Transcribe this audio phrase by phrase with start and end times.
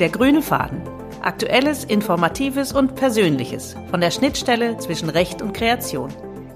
[0.00, 0.82] Der grüne Faden.
[1.22, 6.10] Aktuelles, Informatives und Persönliches von der Schnittstelle zwischen Recht und Kreation.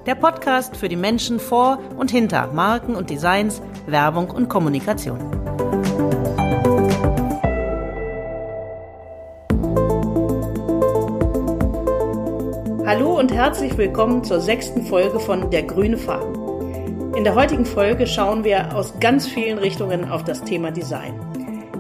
[0.06, 5.20] Der Podcast für die Menschen vor und hinter Marken und Designs, Werbung und Kommunikation.
[12.84, 17.14] Hallo und herzlich willkommen zur sechsten Folge von Der grüne Faden.
[17.14, 21.27] In der heutigen Folge schauen wir aus ganz vielen Richtungen auf das Thema Design.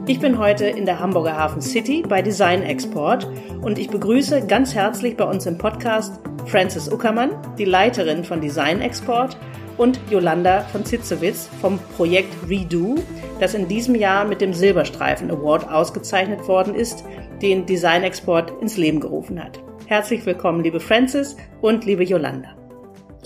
[0.08, 3.28] Ich bin heute in der Hamburger Hafen City bei Design Export
[3.60, 8.80] und ich begrüße ganz herzlich bei uns im Podcast Frances Uckermann, die Leiterin von Design
[8.80, 9.36] Export
[9.76, 12.94] und Jolanda von Zitzewitz vom Projekt Redo,
[13.38, 17.04] das in diesem Jahr mit dem Silberstreifen Award ausgezeichnet worden ist,
[17.42, 19.60] den Design Export ins Leben gerufen hat.
[19.88, 22.57] Herzlich willkommen, liebe Francis und liebe Yolanda.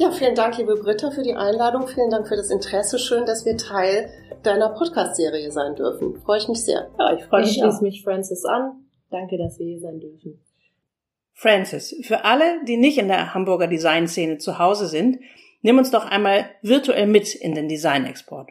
[0.02, 1.86] Ja, vielen Dank, liebe Britta, für die Einladung.
[1.86, 2.98] Vielen Dank für das Interesse.
[2.98, 4.10] Schön, dass wir Teil
[4.42, 6.20] deiner Podcast-Serie sein dürfen.
[6.22, 6.90] Freue ich mich sehr.
[6.98, 7.50] Ja, ich freue mich.
[7.50, 8.84] Ich schließe mich Francis an.
[9.12, 10.44] Danke, dass wir hier sein dürfen.
[11.34, 15.20] Francis, für alle, die nicht in der Hamburger Designszene zu Hause sind,
[15.60, 18.50] nimm uns doch einmal virtuell mit in den Design-Export.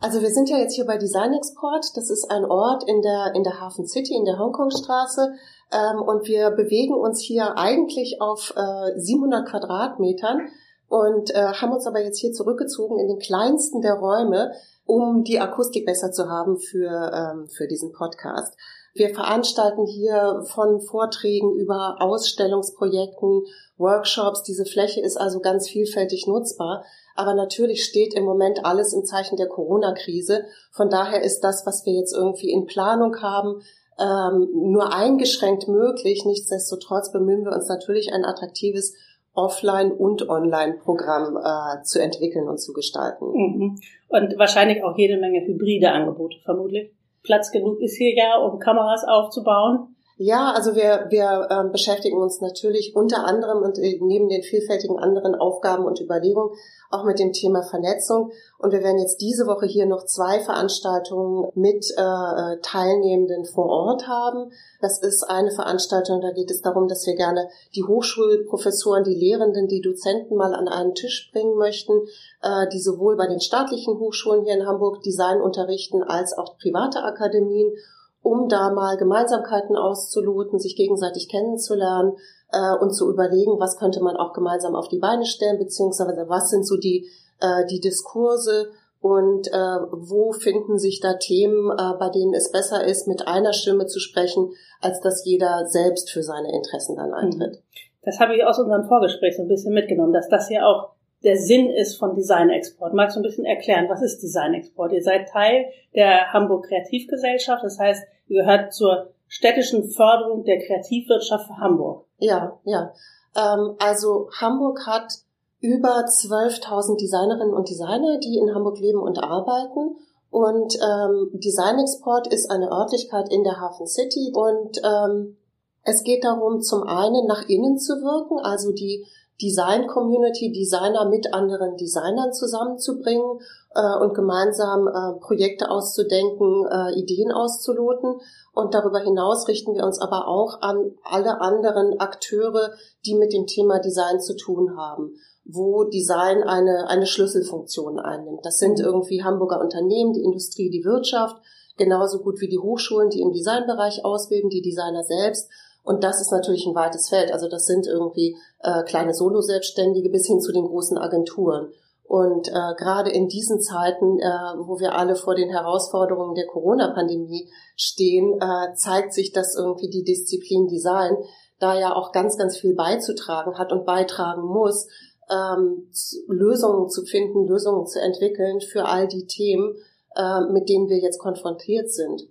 [0.00, 1.86] Also wir sind ja jetzt hier bei Design Export.
[1.94, 5.32] Das ist ein Ort in der, in der Hafen City, in der Hongkongstraße.
[5.72, 10.48] Ähm, und wir bewegen uns hier eigentlich auf äh, 700 Quadratmetern
[10.88, 14.52] und äh, haben uns aber jetzt hier zurückgezogen in den kleinsten der Räume,
[14.84, 18.54] um die Akustik besser zu haben für, ähm, für diesen Podcast.
[18.94, 23.44] Wir veranstalten hier von Vorträgen über Ausstellungsprojekten,
[23.78, 24.42] Workshops.
[24.42, 26.84] Diese Fläche ist also ganz vielfältig nutzbar.
[27.16, 30.44] Aber natürlich steht im Moment alles im Zeichen der Corona-Krise.
[30.70, 33.62] Von daher ist das, was wir jetzt irgendwie in Planung haben,
[33.98, 36.24] ähm, nur eingeschränkt möglich.
[36.24, 38.94] Nichtsdestotrotz bemühen wir uns natürlich ein attraktives
[39.34, 43.24] Offline- und Online-Programm äh, zu entwickeln und zu gestalten.
[43.24, 43.80] Mhm.
[44.08, 46.92] Und wahrscheinlich auch jede Menge hybride Angebote, vermutlich.
[47.22, 49.91] Platz genug ist hier ja, um Kameras aufzubauen.
[50.24, 54.96] Ja, also wir, wir äh, beschäftigen uns natürlich unter anderem und äh, neben den vielfältigen
[54.96, 56.54] anderen Aufgaben und Überlegungen
[56.92, 58.30] auch mit dem Thema Vernetzung.
[58.56, 64.06] Und wir werden jetzt diese Woche hier noch zwei Veranstaltungen mit äh, Teilnehmenden vor Ort
[64.06, 64.52] haben.
[64.80, 69.66] Das ist eine Veranstaltung, da geht es darum, dass wir gerne die Hochschulprofessoren, die Lehrenden,
[69.66, 71.94] die Dozenten mal an einen Tisch bringen möchten,
[72.42, 77.02] äh, die sowohl bei den staatlichen Hochschulen hier in Hamburg Design unterrichten als auch private
[77.02, 77.72] Akademien
[78.22, 82.16] um da mal Gemeinsamkeiten auszuloten, sich gegenseitig kennenzulernen
[82.52, 86.50] äh, und zu überlegen, was könnte man auch gemeinsam auf die Beine stellen, beziehungsweise was
[86.50, 87.08] sind so die,
[87.40, 92.84] äh, die Diskurse und äh, wo finden sich da Themen, äh, bei denen es besser
[92.84, 97.56] ist, mit einer Stimme zu sprechen, als dass jeder selbst für seine Interessen dann eintritt.
[97.56, 97.82] Mhm.
[98.04, 100.90] Das habe ich aus unserem Vorgespräch so ein bisschen mitgenommen, dass das ja auch
[101.24, 102.94] der Sinn ist von Design Export.
[102.94, 104.92] Magst du ein bisschen erklären, was ist Design Export?
[104.92, 111.46] Ihr seid Teil der Hamburg Kreativgesellschaft, das heißt, ihr gehört zur städtischen Förderung der Kreativwirtschaft
[111.46, 112.04] für Hamburg.
[112.18, 112.92] Ja, ja.
[113.36, 115.12] Ähm, also Hamburg hat
[115.60, 119.96] über 12.000 Designerinnen und Designer, die in Hamburg leben und arbeiten.
[120.30, 125.36] Und ähm, Design Export ist eine Örtlichkeit in der Hafen City und ähm,
[125.84, 129.06] es geht darum, zum einen nach innen zu wirken, also die
[129.42, 133.40] Design-Community, Designer mit anderen Designern zusammenzubringen
[133.74, 138.20] äh, und gemeinsam äh, Projekte auszudenken, äh, Ideen auszuloten.
[138.54, 142.70] Und darüber hinaus richten wir uns aber auch an alle anderen Akteure,
[143.04, 145.14] die mit dem Thema Design zu tun haben
[145.44, 148.46] wo Design eine, eine Schlüsselfunktion einnimmt.
[148.46, 151.36] Das sind irgendwie Hamburger Unternehmen, die Industrie, die Wirtschaft,
[151.76, 155.50] genauso gut wie die Hochschulen, die im Designbereich ausbilden, die Designer selbst
[155.84, 157.32] und das ist natürlich ein weites Feld.
[157.32, 161.72] Also das sind irgendwie äh, kleine Solo-Selbstständige bis hin zu den großen Agenturen.
[162.04, 164.28] Und äh, gerade in diesen Zeiten, äh,
[164.58, 170.04] wo wir alle vor den Herausforderungen der Corona-Pandemie stehen, äh, zeigt sich, dass irgendwie die
[170.04, 171.16] Disziplin Design
[171.58, 174.88] da ja auch ganz, ganz viel beizutragen hat und beitragen muss,
[175.30, 175.88] ähm,
[176.28, 179.74] Lösungen zu finden, Lösungen zu entwickeln für all die Themen,
[180.14, 182.28] äh, mit denen wir jetzt konfrontiert sind.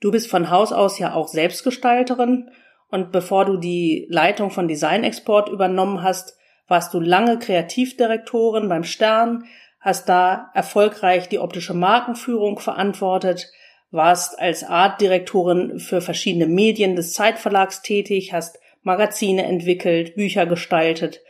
[0.00, 2.50] Du bist von Haus aus ja auch Selbstgestalterin
[2.92, 6.36] und bevor du die Leitung von Design Export übernommen hast,
[6.68, 9.44] warst du lange Kreativdirektorin beim Stern,
[9.80, 13.50] hast da erfolgreich die optische Markenführung verantwortet,
[13.90, 21.22] warst als Artdirektorin für verschiedene Medien des Zeitverlags tätig, hast Magazine entwickelt, Bücher gestaltet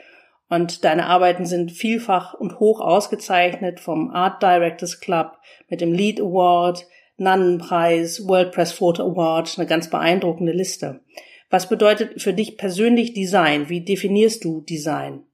[0.48, 5.38] und deine Arbeiten sind vielfach und hoch ausgezeichnet vom Art Directors Club
[5.68, 6.86] mit dem Lead Award,
[7.18, 11.00] Nannenpreis, World Press Photo Award, eine ganz beeindruckende Liste.
[11.52, 13.68] Was bedeutet für dich persönlich Design?
[13.68, 15.26] Wie definierst du Design?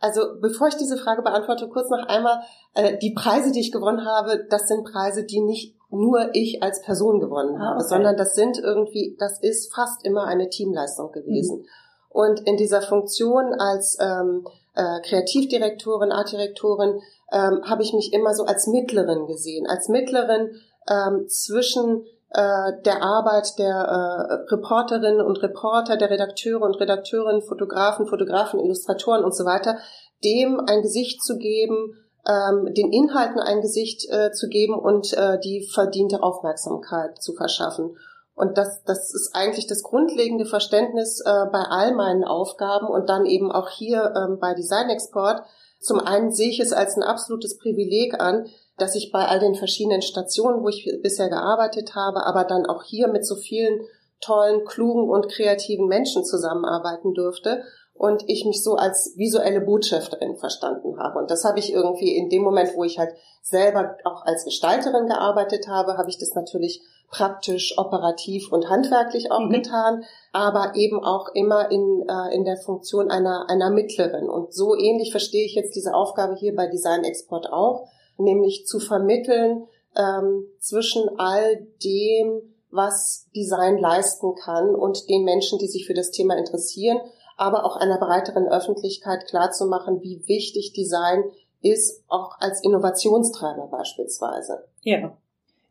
[0.00, 2.42] Also bevor ich diese Frage beantworte, kurz noch einmal,
[2.74, 6.82] äh, die Preise, die ich gewonnen habe, das sind Preise, die nicht nur ich als
[6.82, 7.88] Person gewonnen ah, habe, okay.
[7.88, 11.60] sondern das sind irgendwie, das ist fast immer eine Teamleistung gewesen.
[11.60, 11.66] Mhm.
[12.10, 17.00] Und in dieser Funktion als ähm, äh, Kreativdirektorin, Artdirektorin,
[17.32, 20.50] ähm, habe ich mich immer so als Mittlerin gesehen, als Mittlerin
[20.86, 28.60] ähm, zwischen der Arbeit der äh, Reporterinnen und Reporter, der Redakteure und Redakteurinnen, Fotografen, Fotografen,
[28.60, 29.78] Illustratoren und so weiter,
[30.24, 31.94] dem ein Gesicht zu geben,
[32.26, 37.96] ähm, den Inhalten ein Gesicht äh, zu geben und äh, die verdiente Aufmerksamkeit zu verschaffen.
[38.34, 43.24] Und das, das ist eigentlich das grundlegende Verständnis äh, bei all meinen Aufgaben und dann
[43.24, 45.42] eben auch hier ähm, bei Design Export.
[45.80, 48.46] Zum einen sehe ich es als ein absolutes Privileg an,
[48.78, 52.82] dass ich bei all den verschiedenen Stationen, wo ich bisher gearbeitet habe, aber dann auch
[52.82, 53.80] hier mit so vielen
[54.20, 57.62] tollen, klugen und kreativen Menschen zusammenarbeiten durfte
[57.94, 61.18] und ich mich so als visuelle Botschafterin verstanden habe.
[61.18, 65.06] Und das habe ich irgendwie in dem Moment, wo ich halt selber auch als Gestalterin
[65.06, 69.50] gearbeitet habe, habe ich das natürlich praktisch, operativ und handwerklich auch mhm.
[69.50, 74.28] getan, aber eben auch immer in, äh, in der Funktion einer, einer Mittlerin.
[74.28, 77.88] Und so ähnlich verstehe ich jetzt diese Aufgabe hier bei Design Export auch,
[78.18, 79.66] nämlich zu vermitteln
[79.96, 86.10] ähm, zwischen all dem, was Design leisten kann und den Menschen, die sich für das
[86.10, 87.00] Thema interessieren
[87.36, 91.24] aber auch einer breiteren Öffentlichkeit klarzumachen, wie wichtig Design
[91.62, 94.64] ist, auch als Innovationstreiber beispielsweise.
[94.82, 95.16] Ja.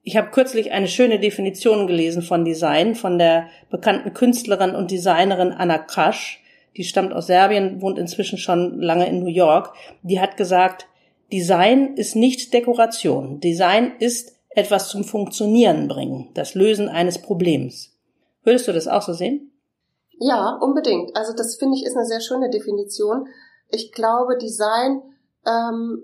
[0.08, 5.52] Ich habe kürzlich eine schöne Definition gelesen von Design von der bekannten Künstlerin und Designerin
[5.52, 6.44] Anna Krasch.
[6.78, 9.74] Die stammt aus Serbien, wohnt inzwischen schon lange in New York.
[10.04, 10.86] Die hat gesagt,
[11.32, 13.40] Design ist nicht Dekoration.
[13.40, 17.92] Design ist etwas zum Funktionieren bringen, das Lösen eines Problems.
[18.44, 19.52] Würdest du das auch so sehen?
[20.20, 21.16] Ja, unbedingt.
[21.16, 23.28] Also das finde ich ist eine sehr schöne Definition.
[23.70, 25.02] Ich glaube, Design
[25.46, 26.04] ähm,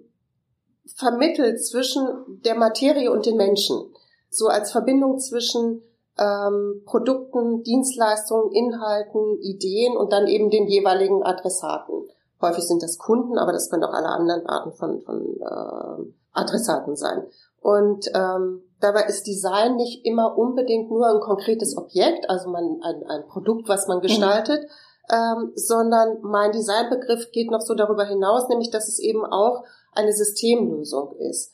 [0.96, 3.94] vermittelt zwischen der Materie und den Menschen.
[4.30, 5.82] So als Verbindung zwischen
[6.20, 12.10] ähm, Produkten, Dienstleistungen, Inhalten, Ideen und dann eben den jeweiligen Adressaten.
[12.42, 16.96] Häufig sind das Kunden, aber das können auch alle anderen Arten von, von äh, Adressaten
[16.96, 17.24] sein.
[17.62, 23.04] Und ähm, dabei ist Design nicht immer unbedingt nur ein konkretes Objekt, also man, ein,
[23.08, 24.02] ein Produkt, was man mhm.
[24.02, 25.16] gestaltet, mhm.
[25.16, 29.64] ähm, sondern mein Designbegriff geht noch so darüber hinaus, nämlich dass es eben auch
[29.94, 31.54] eine Systemlösung ist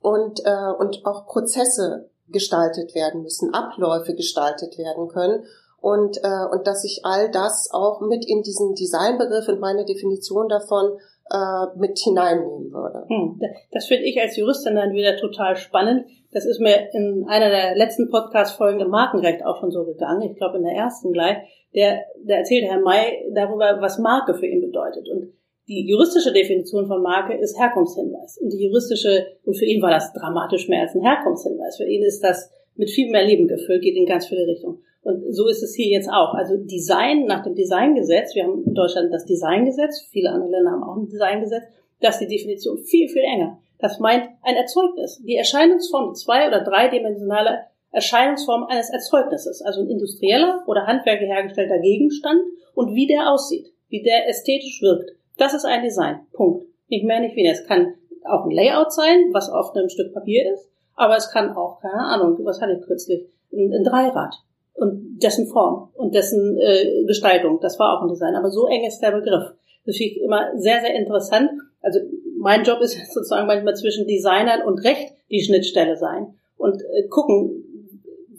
[0.00, 5.44] und, äh, und auch Prozesse gestaltet werden müssen, Abläufe gestaltet werden können
[5.86, 10.48] und, äh, und dass ich all das auch mit in diesen Designbegriff und meine Definition
[10.48, 10.98] davon
[11.30, 13.06] äh, mit hineinnehmen würde.
[13.06, 13.40] Hm,
[13.70, 16.06] das finde ich als Juristin dann wieder total spannend.
[16.32, 20.22] Das ist mir in einer der letzten Podcast-Folgen im Markenrecht auch schon so gegangen.
[20.22, 21.36] Ich glaube in der ersten gleich.
[21.72, 25.08] Der, der erzählte Herr May darüber, was Marke für ihn bedeutet.
[25.08, 25.34] Und
[25.68, 28.38] die juristische Definition von Marke ist Herkunftshinweis.
[28.38, 31.76] Und die juristische, und für ihn war das dramatisch mehr als ein Herkunftshinweis.
[31.76, 34.82] Für ihn ist das mit viel mehr Leben gefüllt, geht in ganz viele Richtungen.
[35.06, 36.34] Und so ist es hier jetzt auch.
[36.34, 40.82] Also Design nach dem Designgesetz, wir haben in Deutschland das Designgesetz, viele andere Länder haben
[40.82, 41.62] auch ein Designgesetz,
[42.00, 43.56] das ist die Definition viel, viel enger.
[43.78, 45.22] Das meint ein Erzeugnis.
[45.24, 52.40] Die Erscheinungsform, zwei- oder dreidimensionale Erscheinungsform eines Erzeugnisses, also ein industrieller oder handwerklich hergestellter Gegenstand
[52.74, 55.12] und wie der aussieht, wie der ästhetisch wirkt.
[55.38, 56.26] Das ist ein Design.
[56.32, 56.66] Punkt.
[56.88, 57.52] Nicht mehr, nicht weniger.
[57.52, 57.94] Es kann
[58.24, 61.94] auch ein Layout sein, was auf einem Stück Papier ist, aber es kann auch, keine
[61.94, 64.34] Ahnung, was hatte ich kürzlich, ein Dreirad
[64.76, 67.58] und dessen Form und dessen äh, Gestaltung.
[67.60, 68.34] Das war auch ein Design.
[68.34, 69.54] Aber so eng ist der Begriff.
[69.84, 71.50] Das finde ich immer sehr, sehr interessant.
[71.80, 72.00] Also
[72.38, 77.62] mein Job ist sozusagen manchmal zwischen Designern und Recht die Schnittstelle sein und äh, gucken,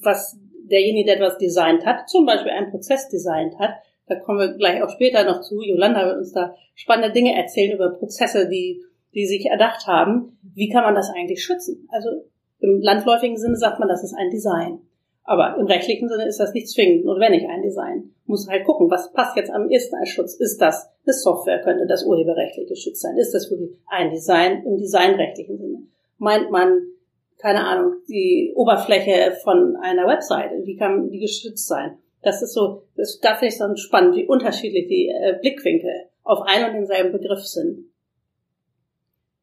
[0.02, 0.38] was
[0.70, 3.72] derjenige, der etwas designt hat, zum Beispiel einen Prozess designt hat,
[4.08, 5.62] da kommen wir gleich auch später noch zu.
[5.62, 8.82] Jolanda wird uns da spannende Dinge erzählen über Prozesse, die,
[9.14, 10.38] die sich erdacht haben.
[10.56, 11.88] Wie kann man das eigentlich schützen?
[11.92, 12.10] Also
[12.60, 14.80] im landläufigen Sinne sagt man, das ist ein Design.
[15.30, 18.12] Aber im rechtlichen Sinne ist das nicht zwingend notwendig, ein Design.
[18.28, 20.36] Muss halt gucken, was passt jetzt am ehesten als Schutz.
[20.36, 23.18] Ist das eine Software, könnte das urheberrechtlich geschützt sein?
[23.18, 25.80] Ist das wirklich ein Design im designrechtlichen Sinne?
[26.18, 26.82] Meint man,
[27.40, 31.98] keine Ahnung, die Oberfläche von einer Webseite, wie kann die geschützt sein?
[32.24, 36.40] Das ist so, das, da finde ich so spannend, wie unterschiedlich die äh, Blickwinkel auf
[36.46, 37.92] ein und denselben Begriff sind.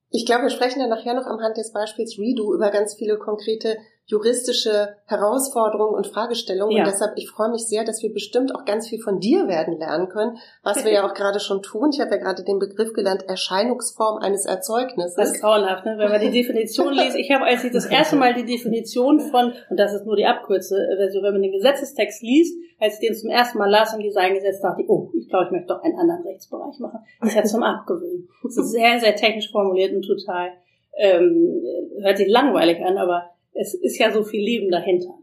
[0.08, 3.18] Ich glaube, wir sprechen ja nachher noch am Hand des Beispiels Redo über ganz viele
[3.18, 6.76] konkrete juristische Herausforderungen und Fragestellungen.
[6.76, 6.84] Ja.
[6.84, 9.78] Und deshalb, ich freue mich sehr, dass wir bestimmt auch ganz viel von dir werden
[9.78, 11.90] lernen können, was wir ja auch gerade schon tun.
[11.92, 15.14] Ich habe ja gerade den Begriff gelernt, Erscheinungsform eines Erzeugnisses.
[15.14, 15.96] Das ist grauenhaft, ne?
[15.96, 17.16] wenn man die Definition liest.
[17.16, 20.26] Ich habe, als ich das erste Mal die Definition von, und das ist nur die
[20.26, 24.02] Abkürze, also wenn man den Gesetzestext liest, als ich den zum ersten Mal las im
[24.02, 27.00] Designgesetz, dachte ich, oh, ich glaube, ich möchte doch einen anderen Rechtsbereich machen.
[27.20, 28.28] Das ist ja zum Abgewöhnen.
[28.42, 30.50] Das ist sehr, sehr technisch formuliert und total,
[30.98, 31.62] ähm,
[32.02, 35.14] hört sich langweilig an, aber es ist ja so viel Leben dahinter.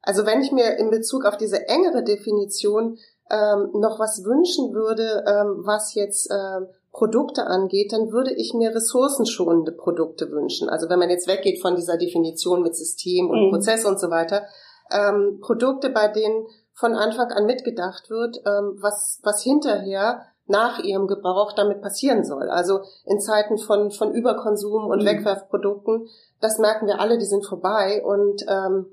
[0.00, 2.98] Also wenn ich mir in Bezug auf diese engere Definition
[3.30, 8.74] ähm, noch was wünschen würde, ähm, was jetzt ähm, Produkte angeht, dann würde ich mir
[8.74, 10.68] ressourcenschonende Produkte wünschen.
[10.68, 13.50] Also wenn man jetzt weggeht von dieser Definition mit System und mhm.
[13.50, 14.46] Prozess und so weiter,
[14.90, 21.06] ähm, Produkte, bei denen von Anfang an mitgedacht wird, ähm, was, was hinterher nach ihrem
[21.06, 22.50] Gebrauch damit passieren soll.
[22.50, 25.06] Also in Zeiten von, von Überkonsum und mhm.
[25.06, 26.08] Wegwerfprodukten,
[26.40, 28.86] das merken wir alle, die sind vorbei und, ähm,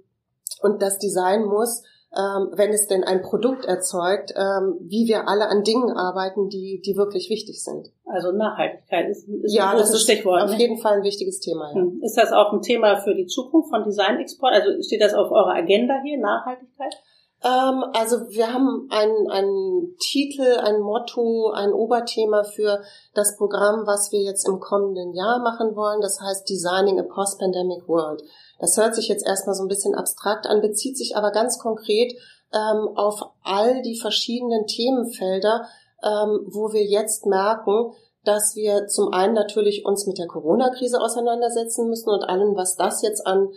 [0.61, 1.83] und das Design muss
[2.17, 6.81] ähm, wenn es denn ein Produkt erzeugt, ähm, wie wir alle an Dingen arbeiten, die,
[6.83, 7.91] die wirklich wichtig sind.
[8.05, 10.41] Also Nachhaltigkeit ist, ist ja, ein großes das ist Stichwort.
[10.41, 10.57] Auf ne?
[10.57, 11.69] jeden Fall ein wichtiges Thema.
[11.69, 11.75] Ja.
[11.75, 12.01] Hm.
[12.01, 14.53] Ist das auch ein Thema für die Zukunft von Designexport?
[14.53, 16.95] Also steht das auf eurer Agenda hier, Nachhaltigkeit?
[17.43, 22.81] Ähm, also wir haben einen, einen Titel, ein Motto, ein Oberthema für
[23.13, 26.01] das Programm, was wir jetzt im kommenden Jahr machen wollen.
[26.01, 28.21] Das heißt Designing a Post-Pandemic World.
[28.59, 32.13] Das hört sich jetzt erstmal so ein bisschen abstrakt an, bezieht sich aber ganz konkret
[32.53, 35.65] ähm, auf all die verschiedenen Themenfelder,
[36.03, 37.93] ähm, wo wir jetzt merken,
[38.25, 43.01] dass wir zum einen natürlich uns mit der Corona-Krise auseinandersetzen müssen und allem, was das
[43.01, 43.49] jetzt an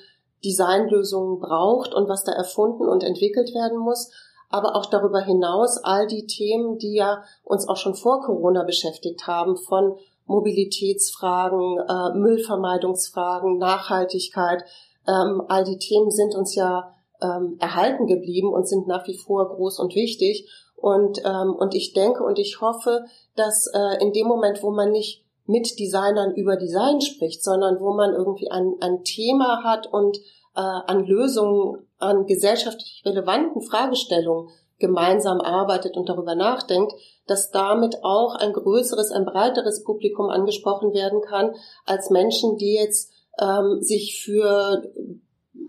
[0.45, 4.11] Designlösungen braucht und was da erfunden und entwickelt werden muss,
[4.49, 9.27] aber auch darüber hinaus all die Themen, die ja uns auch schon vor Corona beschäftigt
[9.27, 9.97] haben, von
[10.27, 14.65] Mobilitätsfragen, äh, Müllvermeidungsfragen, Nachhaltigkeit,
[15.07, 19.49] ähm, all die Themen sind uns ja ähm, erhalten geblieben und sind nach wie vor
[19.49, 20.49] groß und wichtig.
[20.77, 23.05] Und, ähm, und ich denke und ich hoffe,
[23.37, 27.93] dass äh, in dem Moment, wo man nicht mit Designern über Design spricht, sondern wo
[27.95, 30.19] man irgendwie ein, ein Thema hat und
[30.55, 36.93] äh, an Lösungen, an gesellschaftlich relevanten Fragestellungen gemeinsam arbeitet und darüber nachdenkt,
[37.27, 41.55] dass damit auch ein größeres, ein breiteres Publikum angesprochen werden kann,
[41.87, 44.83] als Menschen, die jetzt ähm, sich für,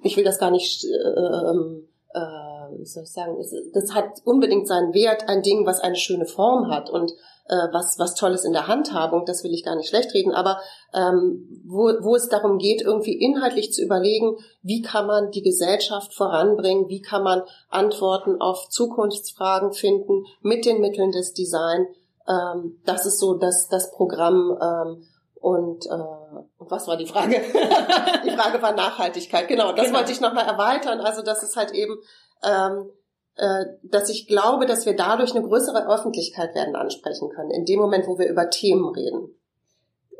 [0.03, 3.38] ich will das gar nicht, ähm, äh, wie soll ich sagen,
[3.74, 6.89] das hat unbedingt seinen Wert, ein Ding, was eine schöne Form hat.
[6.89, 7.13] Und
[7.47, 10.59] äh, was, was Tolles in der Handhabung, das will ich gar nicht schlecht reden, aber
[10.93, 16.13] ähm, wo, wo es darum geht, irgendwie inhaltlich zu überlegen, wie kann man die Gesellschaft
[16.13, 21.88] voranbringen, wie kann man Antworten auf Zukunftsfragen finden mit den Mitteln des Design.
[22.27, 25.03] Ähm, das ist so das, das Programm, ähm,
[25.43, 25.89] und äh,
[26.59, 27.35] was war die Frage?
[28.25, 29.50] die Frage war Nachhaltigkeit.
[29.50, 29.97] Genau, das genau.
[29.97, 31.01] wollte ich nochmal erweitern.
[31.01, 31.97] Also das ist halt eben,
[32.45, 33.02] ähm, äh,
[33.36, 38.08] dass ich glaube, dass wir dadurch eine größere Öffentlichkeit werden ansprechen können, in dem Moment,
[38.08, 39.36] wo wir über Themen reden.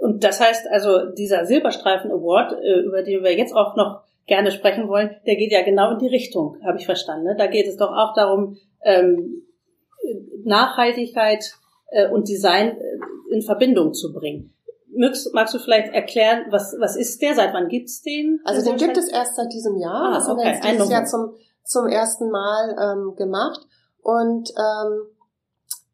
[0.04, 4.52] Und das heißt also, dieser Silberstreifen Award, äh, über den wir jetzt auch noch gerne
[4.52, 7.26] sprechen wollen, der geht ja genau in die Richtung, habe ich verstanden.
[7.26, 7.36] Ne?
[7.38, 9.44] Da geht es doch auch darum, ähm,
[10.44, 11.54] Nachhaltigkeit
[11.92, 14.54] äh, und Design äh, in Verbindung zu bringen.
[14.96, 17.34] Magst, magst du vielleicht erklären, was, was ist der?
[17.34, 18.42] Seit wann gibt's den?
[18.44, 20.16] Also den gibt es erst seit diesem Jahr.
[20.16, 23.62] Ah, wir jetzt dieses Jahr zum, zum ersten Mal ähm, gemacht.
[24.02, 25.08] Und ähm,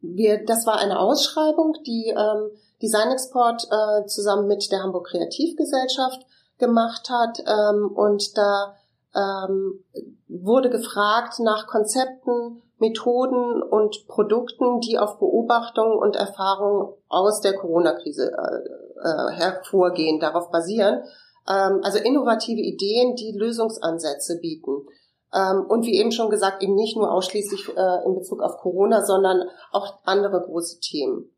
[0.01, 6.25] wir, das war eine Ausschreibung, die ähm, Design Export äh, zusammen mit der Hamburg Kreativgesellschaft
[6.57, 7.39] gemacht hat.
[7.39, 8.75] Ähm, und da
[9.15, 9.83] ähm,
[10.27, 18.31] wurde gefragt nach Konzepten, Methoden und Produkten, die auf Beobachtungen und Erfahrungen aus der Corona-Krise
[18.31, 21.03] äh, äh, hervorgehen, darauf basieren.
[21.49, 24.85] Ähm, also innovative Ideen, die Lösungsansätze bieten.
[25.33, 29.05] Ähm, und wie eben schon gesagt, eben nicht nur ausschließlich äh, in Bezug auf Corona,
[29.05, 31.31] sondern auch andere große Themen.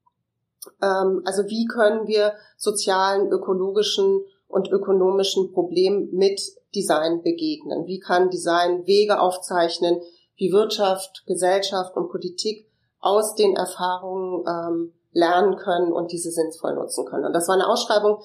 [0.81, 6.41] Ähm, also wie können wir sozialen, ökologischen und ökonomischen Problemen mit
[6.73, 7.85] Design begegnen?
[7.85, 10.01] Wie kann Design Wege aufzeichnen,
[10.35, 12.67] wie Wirtschaft, Gesellschaft und Politik
[12.99, 17.25] aus den Erfahrungen ähm, lernen können und diese sinnvoll nutzen können.
[17.25, 18.21] Und das war eine Ausschreibung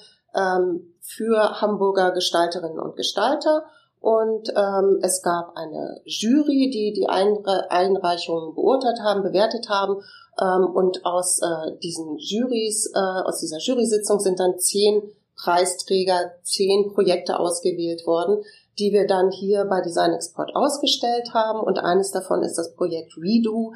[1.01, 3.65] für Hamburger Gestalterinnen und Gestalter.
[4.07, 10.01] Und ähm, es gab eine Jury, die die Einre Einreichungen beurteilt haben, bewertet haben.
[10.41, 15.03] Ähm, und aus äh, diesen Jurys, äh, aus dieser Jury-Sitzung sind dann zehn
[15.35, 18.45] Preisträger, zehn Projekte ausgewählt worden,
[18.79, 21.59] die wir dann hier bei Design Export ausgestellt haben.
[21.59, 23.73] Und eines davon ist das Projekt Redo,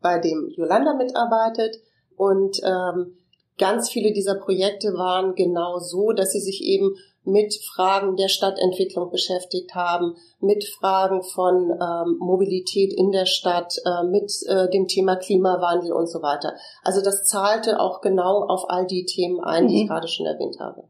[0.00, 1.76] bei dem Yolanda mitarbeitet.
[2.16, 3.16] Und ähm,
[3.58, 6.96] ganz viele dieser Projekte waren genau so, dass sie sich eben
[7.28, 14.04] mit Fragen der Stadtentwicklung beschäftigt haben, mit Fragen von ähm, Mobilität in der Stadt, äh,
[14.04, 16.54] mit äh, dem Thema Klimawandel und so weiter.
[16.82, 19.82] Also das zahlte auch genau auf all die Themen ein, die mhm.
[19.82, 20.84] ich gerade schon erwähnt habe.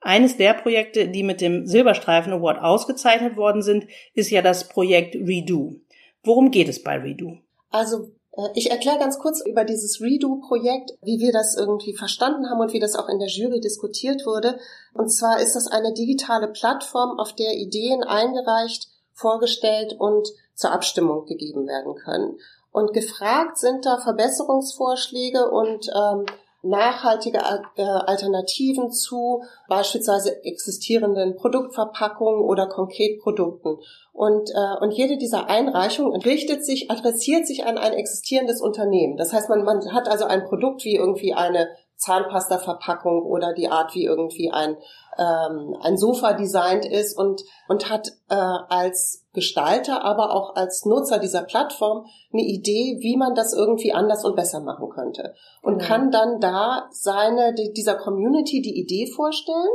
[0.00, 5.14] Eines der Projekte, die mit dem Silberstreifen Award ausgezeichnet worden sind, ist ja das Projekt
[5.14, 5.74] Redo.
[6.22, 7.38] Worum geht es bei Redo?
[7.70, 8.12] Also
[8.54, 12.78] ich erkläre ganz kurz über dieses Redo-Projekt, wie wir das irgendwie verstanden haben und wie
[12.78, 14.58] das auch in der Jury diskutiert wurde.
[14.94, 21.26] Und zwar ist das eine digitale Plattform, auf der Ideen eingereicht, vorgestellt und zur Abstimmung
[21.26, 22.38] gegeben werden können.
[22.70, 26.26] Und gefragt sind da Verbesserungsvorschläge und ähm,
[26.62, 27.38] nachhaltige
[27.76, 33.78] äh, Alternativen zu beispielsweise existierenden Produktverpackungen oder Konkretprodukten.
[34.12, 39.16] Und, äh, und jede dieser Einreichungen richtet sich, adressiert sich an ein existierendes Unternehmen.
[39.16, 43.94] Das heißt, man, man hat also ein Produkt wie irgendwie eine Zahnpasta-Verpackung oder die Art,
[43.94, 44.76] wie irgendwie ein,
[45.18, 51.18] ähm, ein Sofa designt ist und, und hat äh, als Gestalter, aber auch als Nutzer
[51.18, 55.34] dieser Plattform eine Idee, wie man das irgendwie anders und besser machen könnte.
[55.62, 55.80] Und mhm.
[55.80, 59.68] kann dann da seine, die, dieser Community die Idee vorstellen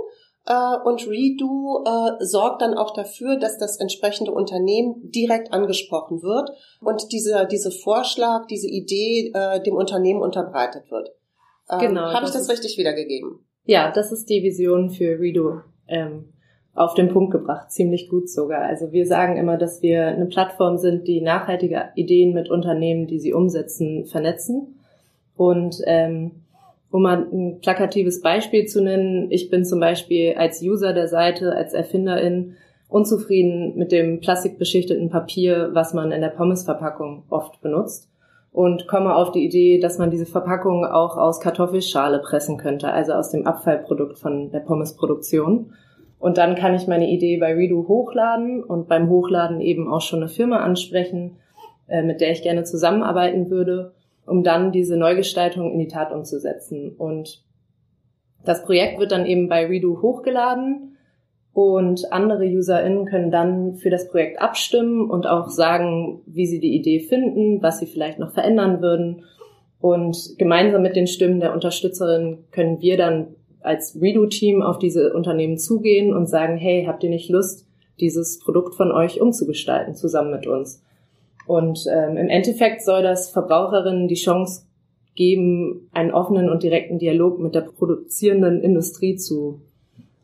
[0.45, 6.49] äh, und Redo äh, sorgt dann auch dafür, dass das entsprechende Unternehmen direkt angesprochen wird
[6.81, 11.09] und diese, diese Vorschlag, diese Idee äh, dem Unternehmen unterbreitet wird.
[11.81, 12.13] Ähm, genau.
[12.13, 13.39] Habe ich das richtig wiedergegeben?
[13.65, 16.25] Ja, das ist die Vision für Redo ähm,
[16.73, 18.61] auf den Punkt gebracht, ziemlich gut sogar.
[18.61, 23.19] Also wir sagen immer, dass wir eine Plattform sind, die nachhaltige Ideen mit Unternehmen, die
[23.19, 24.79] sie umsetzen, vernetzen.
[25.35, 26.31] Und ähm,
[26.91, 31.53] um mal ein plakatives Beispiel zu nennen, ich bin zum Beispiel als User der Seite,
[31.53, 32.55] als Erfinderin
[32.87, 38.12] unzufrieden mit dem plastikbeschichteten Papier, was man in der Pommesverpackung oft benutzt
[38.53, 43.13] und komme auf die Idee, dass man diese Verpackung auch aus Kartoffelschale pressen könnte, also
[43.13, 45.73] aus dem Abfallprodukt von der Pommesproduktion.
[46.19, 50.19] Und dann kann ich meine Idee bei Redo hochladen und beim Hochladen eben auch schon
[50.19, 51.37] eine Firma ansprechen,
[51.87, 53.93] äh, mit der ich gerne zusammenarbeiten würde,
[54.27, 56.95] um dann diese Neugestaltung in die Tat umzusetzen.
[56.95, 57.43] Und
[58.45, 60.92] das Projekt wird dann eben bei Redo hochgeladen
[61.53, 66.75] und andere UserInnen können dann für das Projekt abstimmen und auch sagen, wie sie die
[66.75, 69.25] Idee finden, was sie vielleicht noch verändern würden.
[69.79, 75.57] Und gemeinsam mit den Stimmen der Unterstützerinnen können wir dann als Redo-Team auf diese Unternehmen
[75.57, 77.67] zugehen und sagen, hey, habt ihr nicht Lust,
[77.99, 80.81] dieses Produkt von euch umzugestalten, zusammen mit uns?
[81.45, 84.63] Und ähm, im Endeffekt soll das Verbraucherinnen die Chance
[85.15, 89.61] geben, einen offenen und direkten Dialog mit der produzierenden Industrie zu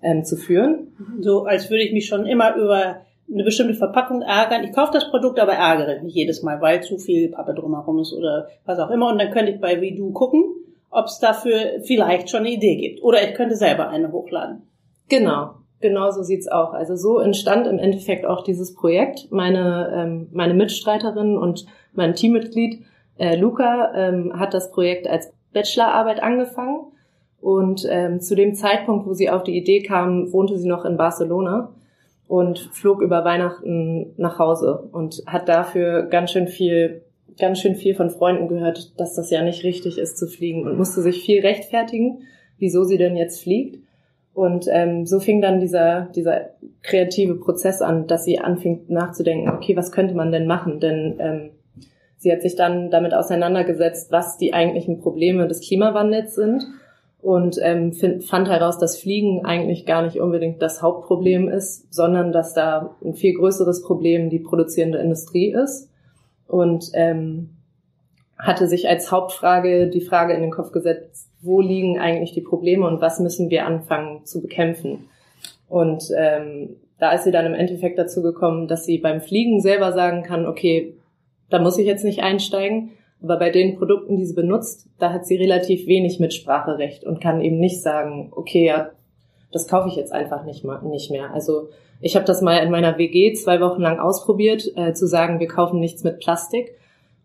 [0.02, 0.94] ähm, zu führen.
[1.20, 4.64] So als würde ich mich schon immer über eine bestimmte Verpackung ärgern.
[4.64, 8.14] Ich kaufe das Produkt, aber ärgere mich jedes Mal, weil zu viel Pappe drumherum ist
[8.14, 9.10] oder was auch immer.
[9.10, 10.44] Und dann könnte ich bei Redo gucken,
[10.90, 13.04] ob es dafür vielleicht schon eine Idee gibt.
[13.04, 14.64] Oder ich könnte selber eine hochladen.
[15.10, 16.74] Genau, genau so sieht's auch.
[16.74, 19.32] Also so entstand im Endeffekt auch dieses Projekt.
[19.32, 22.84] Meine, ähm, meine Mitstreiterin und mein Teammitglied
[23.18, 26.88] äh, Luca ähm, hat das Projekt als Bachelorarbeit angefangen
[27.41, 30.97] und ähm, zu dem Zeitpunkt, wo sie auf die Idee kam, wohnte sie noch in
[30.97, 31.73] Barcelona
[32.28, 37.02] und flog über Weihnachten nach Hause und hat dafür ganz schön viel,
[37.39, 40.78] ganz schön viel von Freunden gehört, dass das ja nicht richtig ist zu fliegen und
[40.78, 42.23] musste sich viel rechtfertigen,
[42.58, 43.80] wieso sie denn jetzt fliegt.
[44.34, 46.52] Und ähm, so fing dann dieser, dieser
[46.84, 50.80] kreative Prozess an, dass sie anfing nachzudenken, okay, was könnte man denn machen?
[50.80, 51.49] Denn ähm,
[52.17, 56.63] sie hat sich dann damit auseinandergesetzt, was die eigentlichen Probleme des Klimawandels sind
[57.21, 62.32] und ähm, find, fand heraus, dass Fliegen eigentlich gar nicht unbedingt das Hauptproblem ist, sondern
[62.32, 65.89] dass da ein viel größeres Problem die produzierende Industrie ist
[66.47, 67.49] und ähm,
[68.38, 72.88] hatte sich als Hauptfrage die Frage in den Kopf gesetzt, wo liegen eigentlich die Probleme
[72.88, 75.10] und was müssen wir anfangen zu bekämpfen.
[75.67, 79.91] Und ähm, da ist sie dann im Endeffekt dazu gekommen, dass sie beim Fliegen selber
[79.91, 80.95] sagen kann, okay,
[81.49, 85.25] da muss ich jetzt nicht einsteigen, aber bei den Produkten, die sie benutzt, da hat
[85.25, 88.91] sie relativ wenig Mitspracherecht und kann eben nicht sagen, okay, ja,
[89.51, 91.34] das kaufe ich jetzt einfach nicht, mal, nicht mehr.
[91.34, 91.69] Also
[92.01, 95.47] ich habe das mal in meiner WG zwei Wochen lang ausprobiert, äh, zu sagen, wir
[95.47, 96.75] kaufen nichts mit Plastik.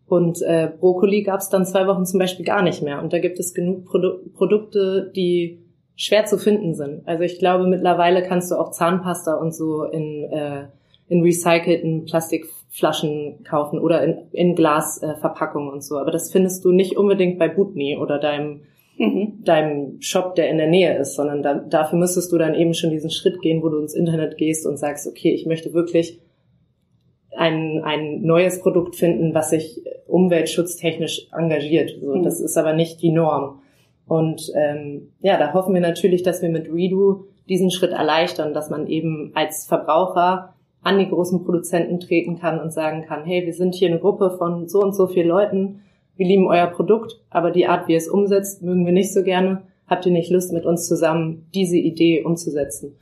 [0.06, 3.00] Und äh, Brokkoli gab es dann zwei Wochen zum Beispiel gar nicht mehr.
[3.00, 5.60] Und da gibt es genug Produ Produkte, die
[5.96, 7.06] schwer zu finden sind.
[7.06, 10.64] Also ich glaube, mittlerweile kannst du auch Zahnpasta und so in, äh,
[11.08, 15.96] in recycelten Plastik Flaschen kaufen oder in, in Glasverpackungen äh, und so.
[15.96, 18.62] Aber das findest du nicht unbedingt bei Butni oder deinem,
[18.98, 19.44] mhm.
[19.44, 22.90] deinem Shop, der in der Nähe ist, sondern da, dafür müsstest du dann eben schon
[22.90, 26.18] diesen Schritt gehen, wo du ins Internet gehst und sagst, okay, ich möchte wirklich
[27.36, 31.92] ein, ein neues Produkt finden, was sich umweltschutztechnisch engagiert.
[32.00, 32.22] So, mhm.
[32.24, 33.60] Das ist aber nicht die Norm.
[34.08, 38.68] Und ähm, ja, da hoffen wir natürlich, dass wir mit Redo diesen Schritt erleichtern, dass
[38.68, 40.53] man eben als Verbraucher
[40.84, 44.36] an die großen Produzenten treten kann und sagen kann, hey, wir sind hier eine Gruppe
[44.38, 45.80] von so und so vielen Leuten,
[46.16, 49.24] wir lieben euer Produkt, aber die Art, wie ihr es umsetzt, mögen wir nicht so
[49.24, 49.62] gerne.
[49.86, 52.96] Habt ihr nicht Lust, mit uns zusammen diese Idee umzusetzen?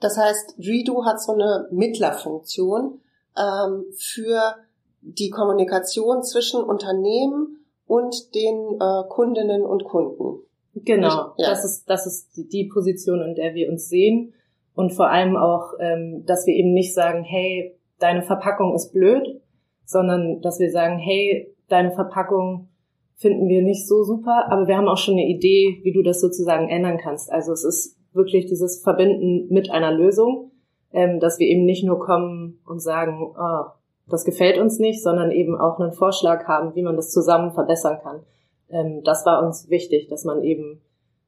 [0.00, 3.00] Das heißt, Redo hat so eine Mittlerfunktion
[3.38, 4.56] ähm, für
[5.00, 10.42] die Kommunikation zwischen Unternehmen und den äh, Kundinnen und Kunden.
[10.74, 11.48] Genau, ja.
[11.48, 14.34] das ist das ist die Position, in der wir uns sehen
[14.76, 19.40] und vor allem auch, ähm, dass wir eben nicht sagen, hey, deine Verpackung ist blöd,
[19.84, 22.68] sondern dass wir sagen, hey, deine Verpackung
[23.16, 26.20] finden wir nicht so super, aber wir haben auch schon eine Idee, wie du das
[26.20, 27.32] sozusagen ändern kannst.
[27.32, 30.52] Also es ist wirklich dieses Verbinden mit einer Lösung,
[30.92, 33.70] ähm, dass wir eben nicht nur kommen und sagen, oh,
[34.08, 37.98] das gefällt uns nicht, sondern eben auch einen Vorschlag haben, wie man das zusammen verbessern
[38.02, 38.20] kann.
[38.68, 40.82] Ähm, das war uns wichtig, dass man eben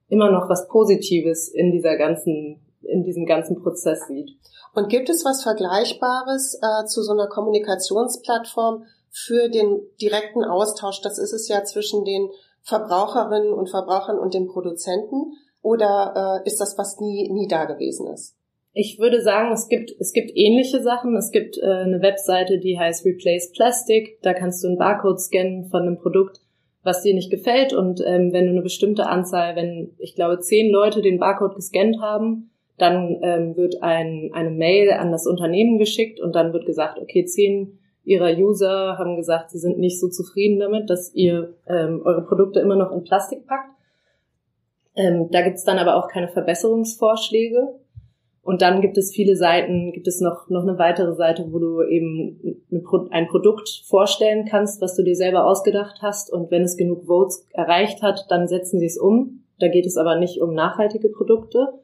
[0.09, 4.31] immer noch was Positives in dieser ganzen, in diesem ganzen Prozess sieht.
[4.75, 11.01] Und gibt es was Vergleichbares äh, zu so einer Kommunikationsplattform für den direkten Austausch?
[11.01, 12.31] Das ist es ja zwischen den
[12.62, 15.33] Verbraucherinnen und Verbrauchern und den Produzenten.
[15.62, 18.37] Oder äh, ist das was nie, nie da gewesen ist?
[18.73, 21.17] Ich würde sagen, es gibt, es gibt ähnliche Sachen.
[21.17, 24.21] Es gibt äh, eine Webseite, die heißt Replace Plastic.
[24.23, 26.41] Da kannst du einen Barcode scannen von einem Produkt,
[26.85, 27.73] was dir nicht gefällt.
[27.73, 32.01] Und ähm, wenn du eine bestimmte Anzahl, wenn ich glaube zehn Leute den Barcode gescannt
[32.01, 36.99] haben, dann ähm, wird ein, eine Mail an das Unternehmen geschickt und dann wird gesagt,
[36.99, 42.01] okay, zehn ihrer User haben gesagt, sie sind nicht so zufrieden damit, dass ihr ähm,
[42.05, 43.71] eure Produkte immer noch in Plastik packt.
[44.97, 47.75] Ähm, da gibt es dann aber auch keine Verbesserungsvorschläge.
[48.43, 51.83] Und dann gibt es viele Seiten, gibt es noch, noch eine weitere Seite, wo du
[51.83, 52.64] eben
[53.11, 56.33] ein Produkt vorstellen kannst, was du dir selber ausgedacht hast.
[56.33, 59.45] Und wenn es genug Votes erreicht hat, dann setzen sie es um.
[59.59, 61.75] Da geht es aber nicht um nachhaltige Produkte.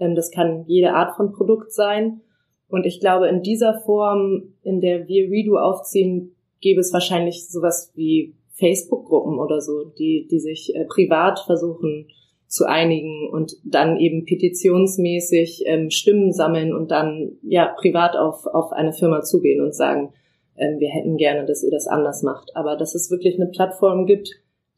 [0.00, 2.20] Ähm, das kann jede Art von Produkt sein.
[2.68, 7.92] Und ich glaube, in dieser Form, in der wir Redo aufziehen, gäbe es wahrscheinlich sowas
[7.94, 12.08] wie Facebook-Gruppen oder so, die, die sich äh, privat versuchen,
[12.48, 18.72] zu einigen und dann eben petitionsmäßig ähm, Stimmen sammeln und dann ja privat auf, auf
[18.72, 20.14] eine Firma zugehen und sagen,
[20.56, 22.56] ähm, wir hätten gerne, dass ihr das anders macht.
[22.56, 24.30] Aber dass es wirklich eine Plattform gibt,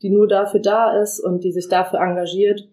[0.02, 2.68] die nur dafür da ist und die sich dafür engagiert,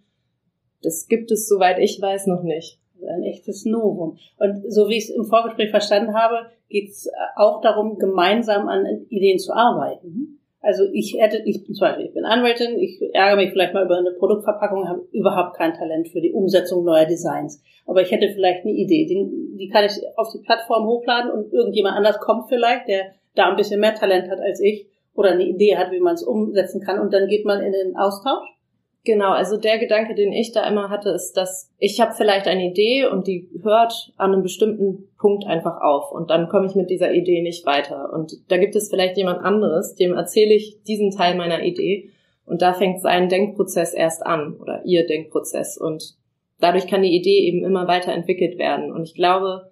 [0.81, 2.79] das gibt es, soweit ich weiß, noch nicht.
[3.07, 4.17] Ein echtes Novum.
[4.37, 8.85] Und so wie ich es im Vorgespräch verstanden habe, geht es auch darum, gemeinsam an
[9.09, 10.39] Ideen zu arbeiten.
[10.61, 13.85] Also ich hätte, ich bin zum Beispiel, ich bin Anwältin, ich ärgere mich vielleicht mal
[13.85, 17.61] über eine Produktverpackung, habe überhaupt kein Talent für die Umsetzung neuer Designs.
[17.85, 21.53] Aber ich hätte vielleicht eine Idee, die, die kann ich auf die Plattform hochladen und
[21.53, 25.45] irgendjemand anders kommt vielleicht, der da ein bisschen mehr Talent hat als ich oder eine
[25.45, 28.56] Idee hat, wie man es umsetzen kann und dann geht man in den Austausch.
[29.07, 32.69] Genau, also der Gedanke, den ich da immer hatte, ist, dass ich habe vielleicht eine
[32.69, 36.89] Idee und die hört an einem bestimmten Punkt einfach auf und dann komme ich mit
[36.89, 38.11] dieser Idee nicht weiter.
[38.11, 42.09] Und da gibt es vielleicht jemand anderes, dem erzähle ich diesen Teil meiner Idee
[42.45, 46.17] und da fängt sein Denkprozess erst an oder ihr Denkprozess und
[46.59, 48.91] dadurch kann die Idee eben immer weiterentwickelt werden.
[48.91, 49.71] Und ich glaube,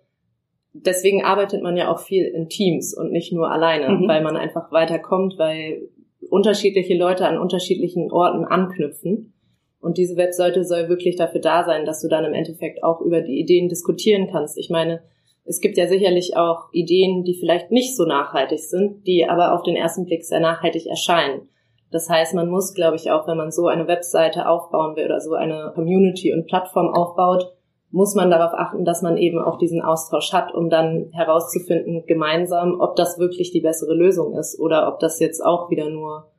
[0.71, 4.07] deswegen arbeitet man ja auch viel in Teams und nicht nur alleine, mhm.
[4.07, 5.89] weil man einfach weiterkommt, weil
[6.29, 9.33] unterschiedliche Leute an unterschiedlichen Orten anknüpfen.
[9.79, 13.21] Und diese Webseite soll wirklich dafür da sein, dass du dann im Endeffekt auch über
[13.21, 14.57] die Ideen diskutieren kannst.
[14.57, 15.03] Ich meine,
[15.43, 19.61] es gibt ja sicherlich auch Ideen, die vielleicht nicht so nachhaltig sind, die aber auf
[19.61, 21.49] den ersten Blick sehr nachhaltig erscheinen.
[21.91, 25.21] Das heißt, man muss, glaube ich, auch wenn man so eine Webseite aufbauen will oder
[25.21, 27.54] so eine Community und Plattform aufbaut,
[27.95, 32.81] muss man darauf achten, dass man eben auch diesen Austausch hat, um dann herauszufinden gemeinsam,
[32.81, 36.29] ob das wirklich die bessere Lösung ist oder ob das jetzt auch wieder nur,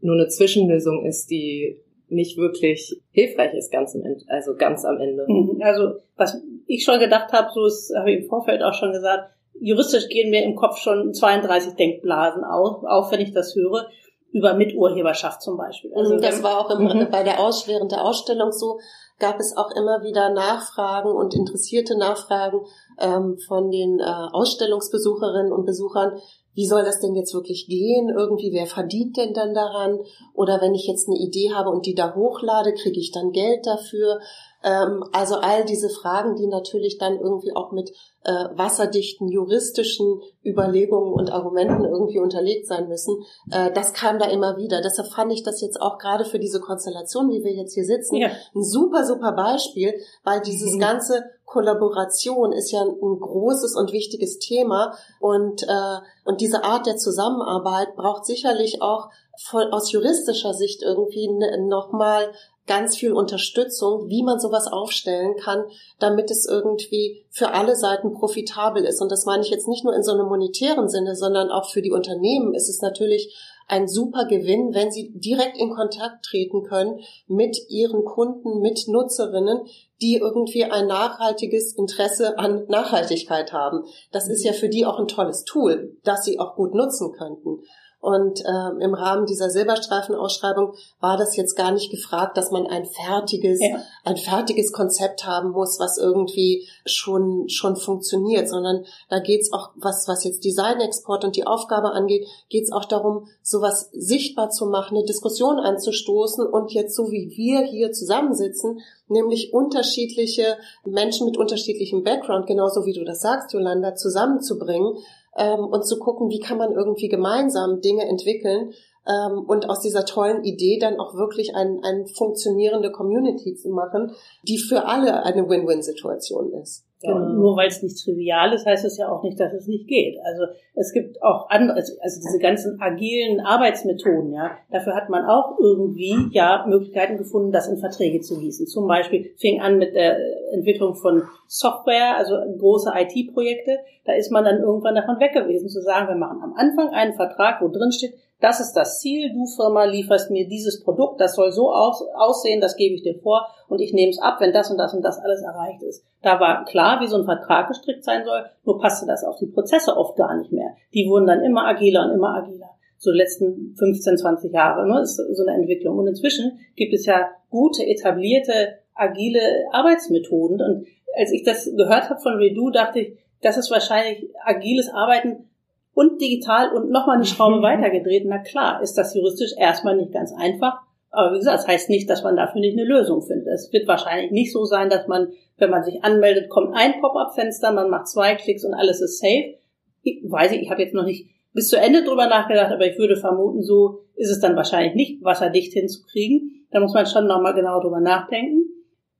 [0.00, 4.96] nur eine Zwischenlösung ist, die nicht wirklich hilfreich ist ganz am Ende, also ganz am
[4.98, 5.26] Ende.
[5.26, 5.60] Mhm.
[5.60, 9.28] Also was ich schon gedacht habe, so ist, habe ich im Vorfeld auch schon gesagt,
[9.58, 13.88] juristisch gehen mir im Kopf schon 32 Denkblasen auf, auf wenn ich das höre
[14.30, 15.92] über Miturheberschaft zum Beispiel.
[15.94, 17.08] Also das war auch im, mhm.
[17.10, 18.78] bei der Aus, während der Ausstellung so,
[19.18, 22.60] gab es auch immer wieder Nachfragen und interessierte Nachfragen
[22.98, 26.20] ähm, von den äh, Ausstellungsbesucherinnen und Besuchern.
[26.54, 28.08] Wie soll das denn jetzt wirklich gehen?
[28.08, 29.98] Irgendwie, wer verdient denn dann daran?
[30.32, 33.66] Oder wenn ich jetzt eine Idee habe und die da hochlade, kriege ich dann Geld
[33.66, 34.20] dafür?
[34.62, 37.90] Ähm, also all diese Fragen, die natürlich dann irgendwie auch mit
[38.24, 43.16] äh, wasserdichten juristischen Überlegungen und Argumenten irgendwie unterlegt sein müssen,
[43.50, 44.80] äh, das kam da immer wieder.
[44.82, 48.16] Deshalb fand ich das jetzt auch gerade für diese Konstellation, wie wir jetzt hier sitzen,
[48.16, 48.28] ja.
[48.54, 50.80] ein super, super Beispiel, weil dieses mhm.
[50.80, 56.96] ganze Kollaboration ist ja ein großes und wichtiges Thema und, äh, und diese Art der
[56.96, 61.28] Zusammenarbeit braucht sicherlich auch voll aus juristischer Sicht irgendwie
[61.60, 62.32] nochmal
[62.66, 65.64] ganz viel Unterstützung, wie man sowas aufstellen kann,
[65.98, 69.00] damit es irgendwie für alle Seiten profitabel ist.
[69.00, 71.82] Und das meine ich jetzt nicht nur in so einem monetären Sinne, sondern auch für
[71.82, 73.34] die Unternehmen ist es natürlich
[73.68, 79.66] ein super Gewinn, wenn sie direkt in Kontakt treten können mit ihren Kunden, mit Nutzerinnen,
[80.00, 83.84] die irgendwie ein nachhaltiges Interesse an Nachhaltigkeit haben.
[84.12, 87.62] Das ist ja für die auch ein tolles Tool, das sie auch gut nutzen könnten.
[87.98, 92.84] Und äh, im Rahmen dieser Silberstreifenausschreibung war das jetzt gar nicht gefragt, dass man ein
[92.84, 93.80] fertiges, ja.
[94.04, 100.06] ein fertiges Konzept haben muss, was irgendwie schon schon funktioniert, sondern da geht's auch, was
[100.08, 105.06] was jetzt Designexport und die Aufgabe angeht, geht's auch darum, sowas sichtbar zu machen, eine
[105.06, 112.46] Diskussion anzustoßen und jetzt so wie wir hier zusammensitzen, nämlich unterschiedliche Menschen mit unterschiedlichem Background,
[112.46, 114.98] genauso wie du das sagst, Jolanda, zusammenzubringen
[115.36, 118.72] ähm, und zu gucken, wie kann man irgendwie gemeinsam Dinge entwickeln
[119.06, 124.12] ähm, und aus dieser tollen Idee dann auch wirklich ein, ein funktionierende Community zu machen,
[124.42, 126.85] die für alle eine Win-Win-Situation ist.
[127.02, 127.32] Ja, genau.
[127.34, 130.16] Nur weil es nicht trivial ist, heißt es ja auch nicht, dass es nicht geht.
[130.24, 135.26] Also es gibt auch andere, also, also diese ganzen agilen Arbeitsmethoden, ja, dafür hat man
[135.26, 138.66] auch irgendwie ja Möglichkeiten gefunden, das in Verträge zu gießen.
[138.66, 140.16] Zum Beispiel fing an mit der
[140.52, 143.78] Entwicklung von Software, also große IT-Projekte.
[144.06, 147.12] Da ist man dann irgendwann davon weg gewesen zu sagen, wir machen am Anfang einen
[147.12, 151.34] Vertrag, wo drin steht, das ist das Ziel, du Firma lieferst mir dieses Produkt, das
[151.34, 154.52] soll so aus, aussehen, das gebe ich dir vor und ich nehme es ab, wenn
[154.52, 156.04] das und das und das alles erreicht ist.
[156.22, 159.46] Da war klar, wie so ein Vertrag gestrickt sein soll, nur passte das auf die
[159.46, 160.74] Prozesse oft gar nicht mehr.
[160.92, 162.70] Die wurden dann immer agiler und immer agiler.
[162.98, 165.98] So letzten 15, 20 Jahre ne, ist so eine Entwicklung.
[165.98, 170.60] Und inzwischen gibt es ja gute, etablierte, agile Arbeitsmethoden.
[170.62, 175.50] Und als ich das gehört habe von Redo, dachte ich, das ist wahrscheinlich agiles Arbeiten
[175.96, 178.24] und digital und nochmal eine Schraube weitergedreht.
[178.26, 180.82] Na klar, ist das juristisch erstmal nicht ganz einfach.
[181.10, 183.48] Aber wie gesagt, das heißt nicht, dass man dafür nicht eine Lösung findet.
[183.48, 187.72] Es wird wahrscheinlich nicht so sein, dass man, wenn man sich anmeldet, kommt ein Pop-up-Fenster,
[187.72, 189.54] man macht zwei Klicks und alles ist safe.
[190.02, 192.98] Ich weiß ich, ich habe jetzt noch nicht bis zu Ende drüber nachgedacht, aber ich
[192.98, 196.66] würde vermuten, so ist es dann wahrscheinlich nicht wasserdicht hinzukriegen.
[196.72, 198.68] Da muss man schon nochmal genau drüber nachdenken.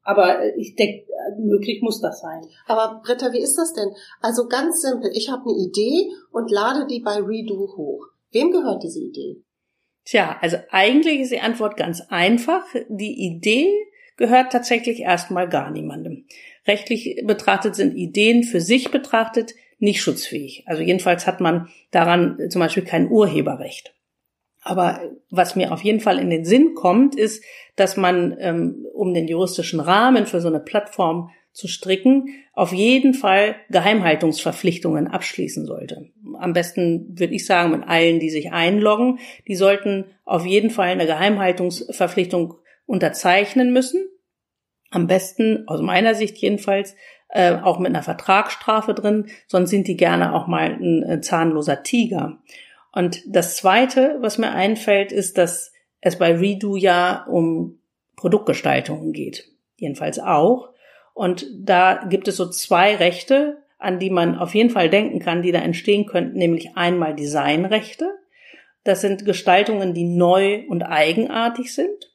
[0.02, 1.06] Aber ich denke,
[1.38, 2.42] möglich muss das sein.
[2.66, 3.90] Aber Britta, wie ist das denn?
[4.20, 8.06] Also ganz simpel, ich habe eine Idee und lade die bei Redo hoch.
[8.30, 9.42] Wem gehört diese Idee?
[10.04, 12.64] Tja, also eigentlich ist die Antwort ganz einfach.
[12.88, 13.72] Die Idee
[14.16, 16.26] gehört tatsächlich erstmal gar niemandem.
[16.66, 20.64] Rechtlich betrachtet sind Ideen für sich betrachtet nicht schutzfähig.
[20.66, 23.95] Also jedenfalls hat man daran zum Beispiel kein Urheberrecht.
[24.66, 25.00] Aber
[25.30, 27.44] was mir auf jeden Fall in den Sinn kommt, ist,
[27.76, 33.14] dass man, ähm, um den juristischen Rahmen für so eine Plattform zu stricken, auf jeden
[33.14, 36.10] Fall Geheimhaltungsverpflichtungen abschließen sollte.
[36.38, 40.88] Am besten würde ich sagen, mit allen, die sich einloggen, die sollten auf jeden Fall
[40.88, 42.54] eine Geheimhaltungsverpflichtung
[42.86, 44.04] unterzeichnen müssen.
[44.90, 46.96] Am besten, aus meiner Sicht jedenfalls,
[47.28, 51.84] äh, auch mit einer Vertragsstrafe drin, sonst sind die gerne auch mal ein äh, zahnloser
[51.84, 52.40] Tiger.
[52.96, 57.78] Und das Zweite, was mir einfällt, ist, dass es bei Redo ja um
[58.16, 59.50] Produktgestaltungen geht.
[59.76, 60.70] Jedenfalls auch.
[61.12, 65.42] Und da gibt es so zwei Rechte, an die man auf jeden Fall denken kann,
[65.42, 68.08] die da entstehen könnten, nämlich einmal Designrechte.
[68.82, 72.14] Das sind Gestaltungen, die neu und eigenartig sind.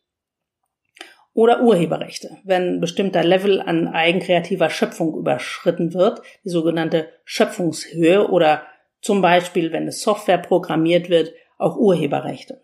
[1.33, 8.63] Oder Urheberrechte, wenn ein bestimmter Level an eigenkreativer Schöpfung überschritten wird, die sogenannte Schöpfungshöhe oder
[9.01, 12.61] zum Beispiel, wenn es Software programmiert wird, auch Urheberrechte.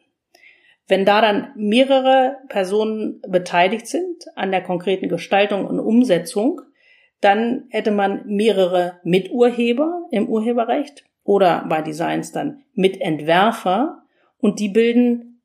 [0.88, 6.62] Wenn da dann mehrere Personen beteiligt sind an der konkreten Gestaltung und Umsetzung,
[7.19, 14.04] dann hätte man mehrere Miturheber im Urheberrecht oder bei Designs dann Mitentwerfer
[14.38, 15.41] und die bilden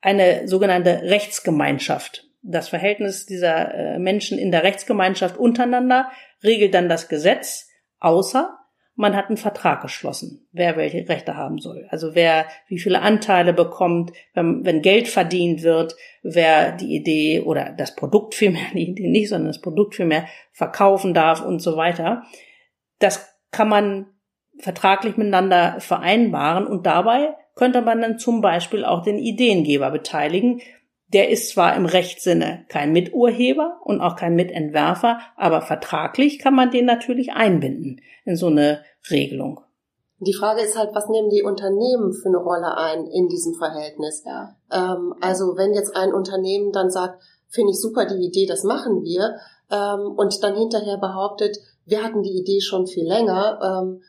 [0.00, 2.28] eine sogenannte Rechtsgemeinschaft.
[2.42, 6.10] Das Verhältnis dieser äh, Menschen in der Rechtsgemeinschaft untereinander
[6.42, 8.58] regelt dann das Gesetz, außer
[8.94, 11.86] man hat einen Vertrag geschlossen, wer welche Rechte haben soll.
[11.90, 17.72] Also wer wie viele Anteile bekommt, wenn, wenn Geld verdient wird, wer die Idee oder
[17.76, 22.24] das Produkt vielmehr, die Idee nicht, sondern das Produkt vielmehr verkaufen darf und so weiter.
[22.98, 24.06] Das kann man
[24.58, 30.60] vertraglich miteinander vereinbaren und dabei könnte man dann zum Beispiel auch den Ideengeber beteiligen,
[31.12, 36.70] der ist zwar im Rechtssinne kein Miturheber und auch kein Mitentwerfer, aber vertraglich kann man
[36.70, 39.60] den natürlich einbinden in so eine Regelung.
[40.20, 44.22] Die Frage ist halt, was nehmen die Unternehmen für eine Rolle ein in diesem Verhältnis?
[44.24, 44.56] Ja.
[44.70, 49.02] Ähm, also wenn jetzt ein Unternehmen dann sagt, finde ich super die Idee, das machen
[49.02, 49.36] wir,
[49.70, 54.02] ähm, und dann hinterher behauptet, wir hatten die Idee schon viel länger, ähm,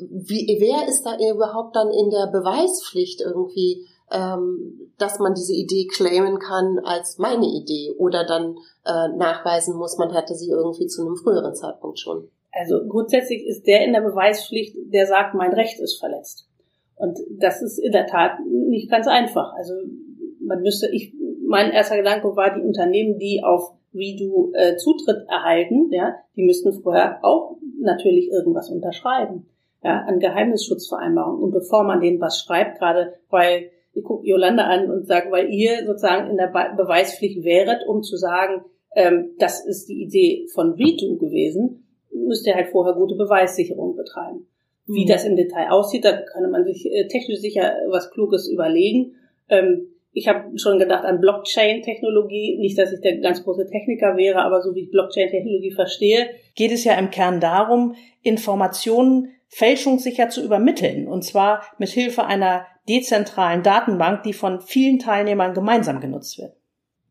[0.00, 5.86] wie, wer ist da überhaupt dann in der Beweispflicht irgendwie ähm, dass man diese Idee
[5.86, 11.02] claimen kann als meine Idee oder dann äh, nachweisen muss, man hatte sie irgendwie zu
[11.02, 12.28] einem früheren Zeitpunkt schon.
[12.52, 16.46] Also grundsätzlich ist der in der Beweispflicht, der sagt, mein Recht ist verletzt.
[16.96, 19.52] Und das ist in der Tat nicht ganz einfach.
[19.56, 19.74] Also
[20.40, 21.12] man müsste, ich,
[21.44, 26.72] mein erster Gedanke war, die Unternehmen, die auf Redo äh, Zutritt erhalten, ja, die müssten
[26.72, 29.46] vorher auch natürlich irgendwas unterschreiben.
[29.84, 31.42] ja, an Geheimnisschutzvereinbarungen.
[31.42, 35.52] Und bevor man denen was schreibt, gerade weil ich gucke Jolanda an und sage, weil
[35.52, 40.72] ihr sozusagen in der Beweispflicht wäret, um zu sagen, ähm, das ist die Idee von
[40.72, 44.46] Redo gewesen, müsst ihr halt vorher gute Beweissicherung betreiben.
[44.86, 45.08] Wie mhm.
[45.08, 49.14] das im Detail aussieht, da kann man sich äh, technisch sicher was Kluges überlegen.
[49.48, 52.58] Ähm, ich habe schon gedacht an Blockchain-Technologie.
[52.58, 56.70] Nicht, dass ich der ganz große Techniker wäre, aber so wie ich Blockchain-Technologie verstehe, geht
[56.70, 61.06] es ja im Kern darum, Informationen fälschungssicher zu übermitteln.
[61.06, 66.54] Und zwar mit Hilfe einer dezentralen Datenbank, die von vielen Teilnehmern gemeinsam genutzt wird.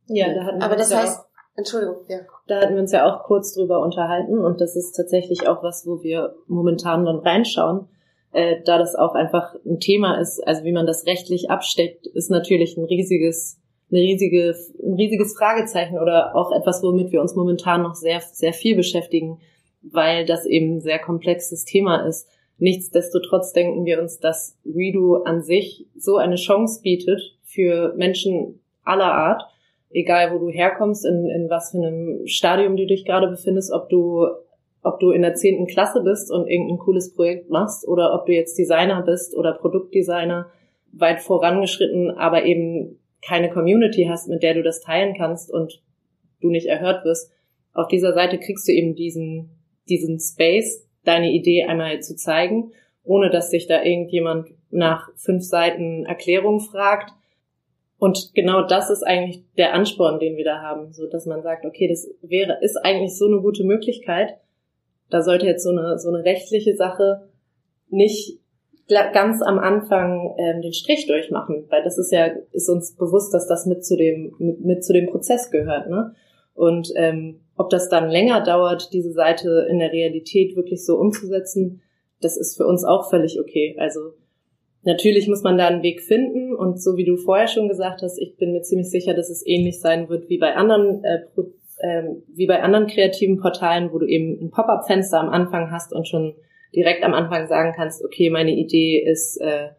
[0.07, 1.25] Ja, da hatten wir aber das heißt, auch,
[1.55, 2.19] Entschuldigung, ja.
[2.47, 5.87] Da hatten wir uns ja auch kurz drüber unterhalten und das ist tatsächlich auch was,
[5.87, 7.87] wo wir momentan dann reinschauen,
[8.33, 12.29] äh, da das auch einfach ein Thema ist, also wie man das rechtlich absteckt, ist
[12.29, 14.53] natürlich ein riesiges, eine riesige,
[14.83, 19.39] ein riesiges Fragezeichen oder auch etwas, womit wir uns momentan noch sehr, sehr viel beschäftigen,
[19.81, 22.27] weil das eben ein sehr komplexes Thema ist.
[22.57, 29.11] Nichtsdestotrotz denken wir uns, dass Redo an sich so eine Chance bietet für Menschen aller
[29.11, 29.43] Art,
[29.89, 33.89] egal wo du herkommst, in, in was für einem Stadium du dich gerade befindest, ob
[33.89, 34.27] du
[34.83, 38.33] ob du in der zehnten Klasse bist und irgendein cooles Projekt machst oder ob du
[38.33, 40.51] jetzt Designer bist oder Produktdesigner,
[40.91, 45.81] weit vorangeschritten, aber eben keine Community hast, mit der du das teilen kannst und
[46.41, 47.31] du nicht erhört wirst.
[47.73, 49.49] Auf dieser Seite kriegst du eben diesen,
[49.87, 52.71] diesen Space, deine Idee einmal zu zeigen,
[53.03, 57.11] ohne dass sich da irgendjemand nach fünf Seiten Erklärung fragt.
[57.97, 61.65] Und genau das ist eigentlich der Ansporn, den wir da haben, so dass man sagt,
[61.65, 64.37] okay, das wäre, ist eigentlich so eine gute Möglichkeit,
[65.09, 67.29] da sollte jetzt so eine, so eine rechtliche Sache
[67.89, 68.39] nicht
[68.87, 73.47] ganz am Anfang ähm, den Strich durchmachen, weil das ist ja, ist uns bewusst, dass
[73.47, 76.15] das mit zu dem, mit, mit zu dem Prozess gehört, ne?
[76.53, 81.81] Und ähm, ob das dann länger dauert, diese Seite in der Realität wirklich so umzusetzen,
[82.21, 83.75] das ist für uns auch völlig okay.
[83.79, 83.99] Also
[84.83, 88.17] natürlich muss man da einen Weg finden und so wie du vorher schon gesagt hast,
[88.19, 91.19] ich bin mir ziemlich sicher, dass es ähnlich sein wird wie bei anderen äh,
[91.83, 96.07] ähm, wie bei anderen kreativen Portalen, wo du eben ein Pop-up-Fenster am Anfang hast und
[96.07, 96.33] schon
[96.73, 99.69] direkt am Anfang sagen kannst, okay, meine Idee ist, äh,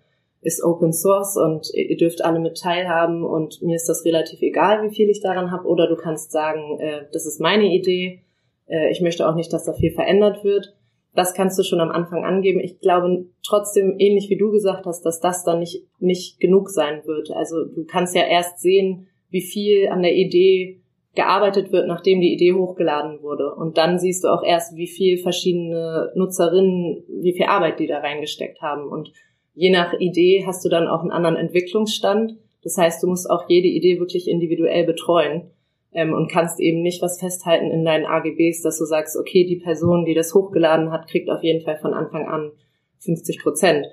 [0.45, 4.83] ist Open Source und ihr dürft alle mit teilhaben und mir ist das relativ egal,
[4.83, 5.67] wie viel ich daran habe.
[5.67, 8.23] Oder du kannst sagen, äh, das ist meine Idee,
[8.67, 10.77] äh, ich möchte auch nicht, dass da viel verändert wird.
[11.15, 12.61] Das kannst du schon am Anfang angeben.
[12.61, 17.03] Ich glaube trotzdem, ähnlich wie du gesagt hast, dass das dann nicht, nicht genug sein
[17.07, 17.31] wird.
[17.31, 20.83] Also du kannst ja erst sehen, wie viel an der Idee
[21.15, 23.55] gearbeitet wird, nachdem die Idee hochgeladen wurde.
[23.55, 27.99] Und dann siehst du auch erst, wie viel verschiedene Nutzerinnen, wie viel Arbeit die da
[27.99, 28.89] reingesteckt haben.
[28.89, 29.13] Und
[29.55, 32.37] je nach Idee hast du dann auch einen anderen Entwicklungsstand.
[32.63, 35.51] Das heißt, du musst auch jede Idee wirklich individuell betreuen
[35.93, 39.57] ähm, und kannst eben nicht was festhalten in deinen AGBs, dass du sagst, okay, die
[39.57, 42.53] Person, die das hochgeladen hat, kriegt auf jeden Fall von Anfang an
[42.99, 43.87] 50 Prozent.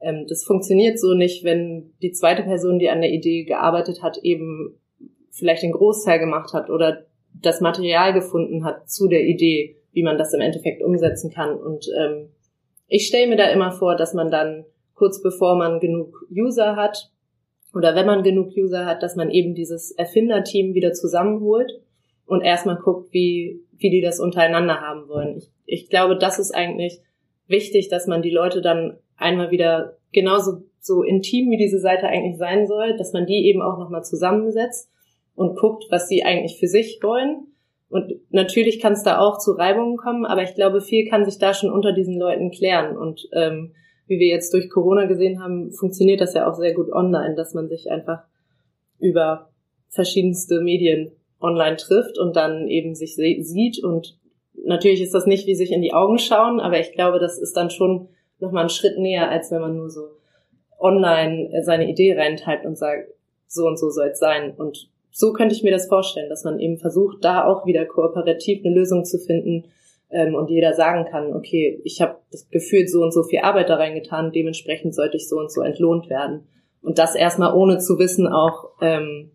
[0.00, 4.18] Ähm, das funktioniert so nicht, wenn die zweite Person, die an der Idee gearbeitet hat,
[4.22, 4.78] eben
[5.30, 10.18] vielleicht den Großteil gemacht hat oder das Material gefunden hat zu der Idee, wie man
[10.18, 11.56] das im Endeffekt umsetzen kann.
[11.56, 12.28] Und ähm,
[12.88, 14.64] ich stelle mir da immer vor, dass man dann
[14.98, 17.10] kurz bevor man genug User hat
[17.74, 21.72] oder wenn man genug User hat, dass man eben dieses Erfinderteam wieder zusammenholt
[22.26, 25.38] und erstmal guckt, wie, wie die das untereinander haben wollen.
[25.38, 27.00] Ich, ich glaube, das ist eigentlich
[27.46, 32.38] wichtig, dass man die Leute dann einmal wieder genauso so intim, wie diese Seite eigentlich
[32.38, 34.90] sein soll, dass man die eben auch nochmal zusammensetzt
[35.34, 37.48] und guckt, was sie eigentlich für sich wollen.
[37.90, 41.38] Und natürlich kann es da auch zu Reibungen kommen, aber ich glaube, viel kann sich
[41.38, 42.96] da schon unter diesen Leuten klären.
[42.96, 43.72] Und ähm,
[44.08, 47.54] wie wir jetzt durch Corona gesehen haben, funktioniert das ja auch sehr gut online, dass
[47.54, 48.24] man sich einfach
[48.98, 49.50] über
[49.90, 53.82] verschiedenste Medien online trifft und dann eben sich sieht.
[53.84, 54.18] Und
[54.64, 57.56] natürlich ist das nicht wie sich in die Augen schauen, aber ich glaube, das ist
[57.56, 58.08] dann schon
[58.40, 60.08] nochmal ein Schritt näher, als wenn man nur so
[60.78, 63.12] online seine Idee reinteilt und sagt,
[63.46, 64.54] so und so soll es sein.
[64.56, 68.64] Und so könnte ich mir das vorstellen, dass man eben versucht, da auch wieder kooperativ
[68.64, 69.64] eine Lösung zu finden
[70.10, 73.68] ähm, und jeder sagen kann, okay, ich habe das Gefühl, so und so viel Arbeit
[73.68, 76.48] da reingetan, dementsprechend sollte ich so und so entlohnt werden.
[76.80, 79.32] Und das erstmal ohne zu wissen auch, ähm,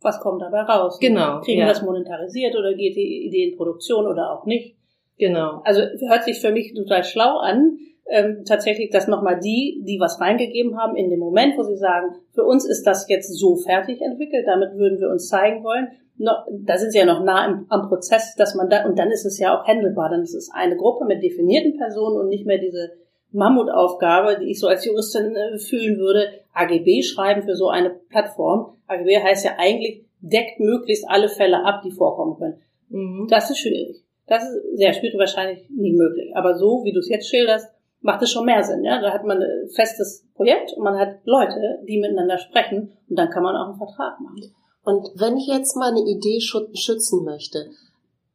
[0.00, 0.98] was kommt dabei raus?
[1.00, 1.40] Genau.
[1.40, 4.76] Kriegen wir das monetarisiert oder geht die Idee in Produktion oder auch nicht?
[5.18, 5.62] Genau.
[5.64, 10.20] Also hört sich für mich total schlau an, ähm, tatsächlich, dass nochmal die, die was
[10.20, 14.00] reingegeben haben, in dem Moment, wo sie sagen, für uns ist das jetzt so fertig
[14.00, 15.88] entwickelt, damit würden wir uns zeigen wollen,
[16.18, 19.10] noch, da sind sie ja noch nah im, am Prozess, dass man da, und dann
[19.10, 22.46] ist es ja auch handelbar, dann ist es eine Gruppe mit definierten Personen und nicht
[22.46, 22.92] mehr diese
[23.32, 28.76] Mammutaufgabe, die ich so als Juristin äh, fühlen würde, AGB schreiben für so eine Plattform.
[28.86, 32.62] AGB heißt ja eigentlich, deckt möglichst alle Fälle ab, die vorkommen können.
[32.88, 33.26] Mhm.
[33.28, 34.02] Das ist schwierig.
[34.26, 36.34] Das ist sehr schwierig, wahrscheinlich nicht möglich.
[36.34, 37.68] Aber so, wie du es jetzt schilderst,
[38.00, 38.84] macht es schon mehr Sinn.
[38.84, 39.00] Ja?
[39.00, 43.30] Da hat man ein festes Projekt und man hat Leute, die miteinander sprechen und dann
[43.30, 44.52] kann man auch einen Vertrag machen.
[44.86, 47.70] Und wenn ich jetzt meine Idee schützen möchte,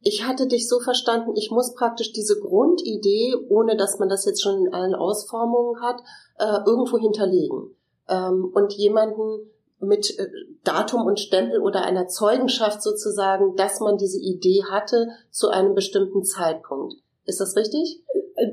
[0.01, 4.43] ich hatte dich so verstanden, ich muss praktisch diese Grundidee, ohne dass man das jetzt
[4.43, 6.01] schon in allen Ausformungen hat,
[6.39, 7.73] äh, irgendwo hinterlegen.
[8.09, 9.49] Ähm, und jemanden
[9.79, 10.27] mit äh,
[10.65, 16.25] Datum und Stempel oder einer Zeugenschaft sozusagen, dass man diese Idee hatte zu einem bestimmten
[16.25, 16.95] Zeitpunkt.
[17.23, 18.00] Ist das richtig?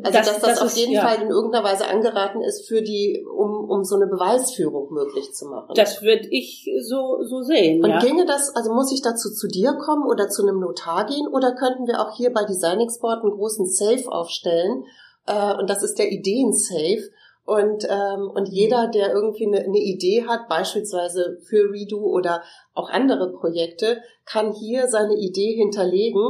[0.03, 1.03] Also das, dass das, das auf ist, jeden ja.
[1.03, 5.47] Fall in irgendeiner Weise angeraten ist für die, um, um so eine Beweisführung möglich zu
[5.47, 5.73] machen.
[5.75, 7.83] Das würde ich so, so sehen.
[7.83, 7.99] Und ja.
[7.99, 11.55] ginge das, also muss ich dazu zu dir kommen oder zu einem Notar gehen oder
[11.55, 14.85] könnten wir auch hier bei Design Export einen großen Safe aufstellen?
[15.27, 17.11] Äh, und das ist der Ideen-Safe
[17.49, 22.43] und, ähm, und jeder, der irgendwie eine, eine Idee hat, beispielsweise für Redo oder
[22.75, 26.21] auch andere Projekte, kann hier seine Idee hinterlegen.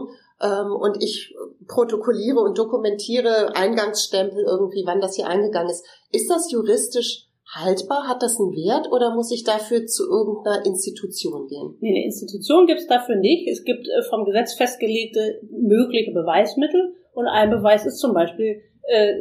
[0.40, 1.34] Ähm, und ich
[1.66, 5.84] protokolliere und dokumentiere Eingangsstempel irgendwie, wann das hier eingegangen ist.
[6.12, 8.08] Ist das juristisch haltbar?
[8.08, 11.76] Hat das einen Wert oder muss ich dafür zu irgendeiner Institution gehen?
[11.80, 13.48] Nee, eine Institution gibt es dafür nicht.
[13.48, 19.12] Es gibt äh, vom Gesetz festgelegte mögliche Beweismittel und ein Beweis ist zum Beispiel äh,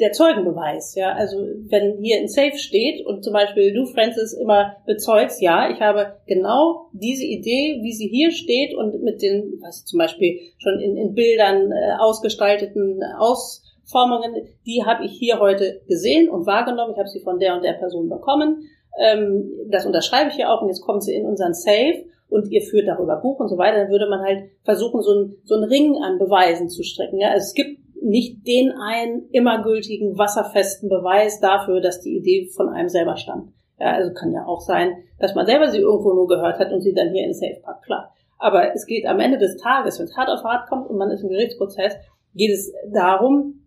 [0.00, 1.12] der Zeugenbeweis, ja.
[1.12, 1.36] Also
[1.68, 6.16] wenn hier in Safe steht und zum Beispiel du, Francis, immer bezeugst, ja, ich habe
[6.26, 10.96] genau diese Idee, wie sie hier steht und mit den, was zum Beispiel schon in,
[10.96, 16.92] in Bildern äh, ausgestalteten Ausformungen, die habe ich hier heute gesehen und wahrgenommen.
[16.92, 18.68] Ich habe sie von der und der Person bekommen.
[19.00, 22.62] Ähm, das unterschreibe ich hier auch und jetzt kommt sie in unseren Safe und ihr
[22.62, 25.64] führt darüber Buch und so weiter, dann würde man halt versuchen, so ein, so ein
[25.64, 27.18] Ring an Beweisen zu strecken.
[27.18, 27.30] Ja?
[27.30, 32.68] Also es gibt nicht den einen immer gültigen, wasserfesten Beweis dafür, dass die Idee von
[32.68, 33.52] einem selber stammt.
[33.78, 36.80] Ja, also kann ja auch sein, dass man selber sie irgendwo nur gehört hat und
[36.80, 38.12] sie dann hier in Safe packt, klar.
[38.38, 41.10] Aber es geht am Ende des Tages, wenn es hart auf hart kommt und man
[41.10, 41.94] ist im Gerichtsprozess,
[42.34, 43.66] geht es darum,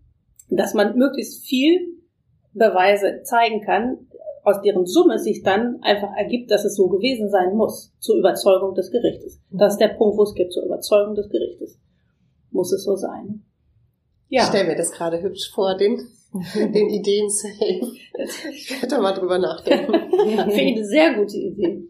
[0.50, 1.98] dass man möglichst viel
[2.54, 4.08] Beweise zeigen kann,
[4.44, 8.74] aus deren Summe sich dann einfach ergibt, dass es so gewesen sein muss, zur Überzeugung
[8.74, 9.40] des Gerichtes.
[9.52, 11.80] Das ist der Punkt, wo es gibt, zur Überzeugung des Gerichtes.
[12.50, 13.44] Muss es so sein.
[14.32, 14.44] Ja.
[14.44, 16.08] Ich stell mir das gerade hübsch vor, den,
[16.56, 17.92] den Ideen safe.
[18.50, 19.94] Ich werde da mal drüber nachdenken.
[20.30, 21.84] ja, Finde ich eine sehr gute Idee.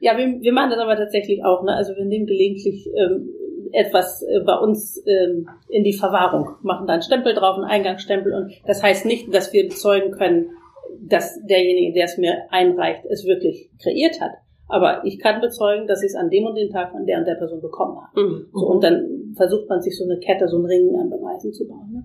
[0.00, 1.62] Ja, wir, wir machen das aber tatsächlich auch.
[1.62, 1.72] Ne?
[1.74, 3.30] Also wir nehmen gelegentlich ähm,
[3.72, 8.34] etwas äh, bei uns ähm, in die Verwahrung, machen da einen Stempel drauf, einen Eingangsstempel.
[8.34, 10.50] Und das heißt nicht, dass wir bezeugen können,
[11.08, 14.32] dass derjenige, der es mir einreicht, es wirklich kreiert hat.
[14.66, 17.26] Aber ich kann bezeugen, dass ich es an dem und dem Tag von der und
[17.26, 18.20] der Person bekommen habe.
[18.20, 18.46] Mhm.
[18.52, 21.66] So, und dann versucht man sich so eine Kette, so einen Ring an Beweisen zu
[21.66, 21.92] bauen.
[21.92, 22.04] Ne?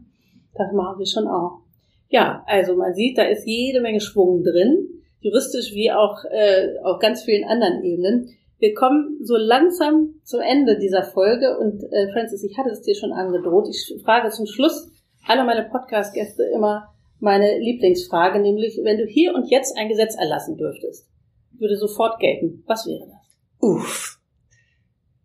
[0.53, 1.61] Das machen wir schon auch.
[2.09, 4.87] Ja, also man sieht, da ist jede Menge Schwung drin,
[5.21, 8.29] juristisch wie auch äh, auf ganz vielen anderen Ebenen.
[8.59, 12.95] Wir kommen so langsam zum Ende dieser Folge und äh, Francis, ich hatte es dir
[12.95, 13.67] schon angedroht.
[13.69, 14.91] Ich frage zum Schluss
[15.27, 20.57] alle meine Podcast-Gäste immer meine Lieblingsfrage, nämlich wenn du hier und jetzt ein Gesetz erlassen
[20.57, 21.07] dürftest,
[21.57, 22.63] würde sofort gelten.
[22.65, 23.37] Was wäre das?
[23.59, 24.20] Uff.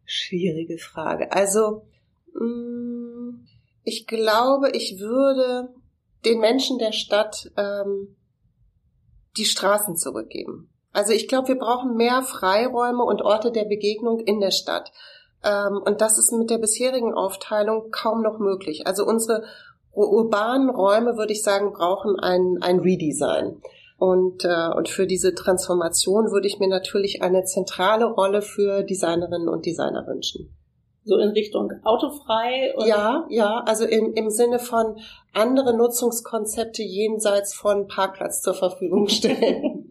[0.07, 1.32] Schwierige Frage.
[1.32, 1.82] Also,
[2.32, 3.46] mm,
[3.82, 5.74] ich glaube, ich würde
[6.24, 8.16] den Menschen der Stadt ähm,
[9.36, 10.70] die Straßen zurückgeben.
[10.92, 14.92] Also ich glaube, wir brauchen mehr Freiräume und Orte der Begegnung in der Stadt.
[15.44, 18.86] Ähm, und das ist mit der bisherigen Aufteilung kaum noch möglich.
[18.86, 19.44] Also unsere
[19.92, 23.61] urbanen Räume, würde ich sagen, brauchen ein, ein Redesign.
[23.99, 29.49] Und, äh, und für diese Transformation würde ich mir natürlich eine zentrale Rolle für Designerinnen
[29.49, 30.55] und Designer wünschen.
[31.05, 32.74] So in Richtung autofrei?
[32.76, 32.86] Oder?
[32.86, 34.99] Ja, ja, also im, im Sinne von
[35.32, 39.88] andere Nutzungskonzepte jenseits von Parkplatz zur Verfügung stellen.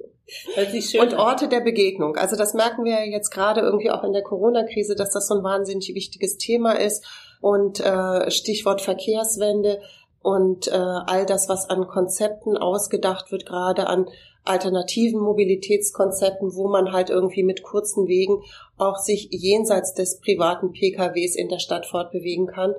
[1.00, 2.18] und Orte der Begegnung.
[2.18, 5.44] Also das merken wir jetzt gerade irgendwie auch in der Corona-Krise, dass das so ein
[5.44, 7.06] wahnsinnig wichtiges Thema ist.
[7.40, 9.80] Und äh, Stichwort Verkehrswende
[10.26, 14.08] und äh, all das, was an Konzepten ausgedacht wird, gerade an
[14.44, 18.42] alternativen Mobilitätskonzepten, wo man halt irgendwie mit kurzen Wegen
[18.78, 22.74] auch sich jenseits des privaten PKWs in der Stadt fortbewegen kann,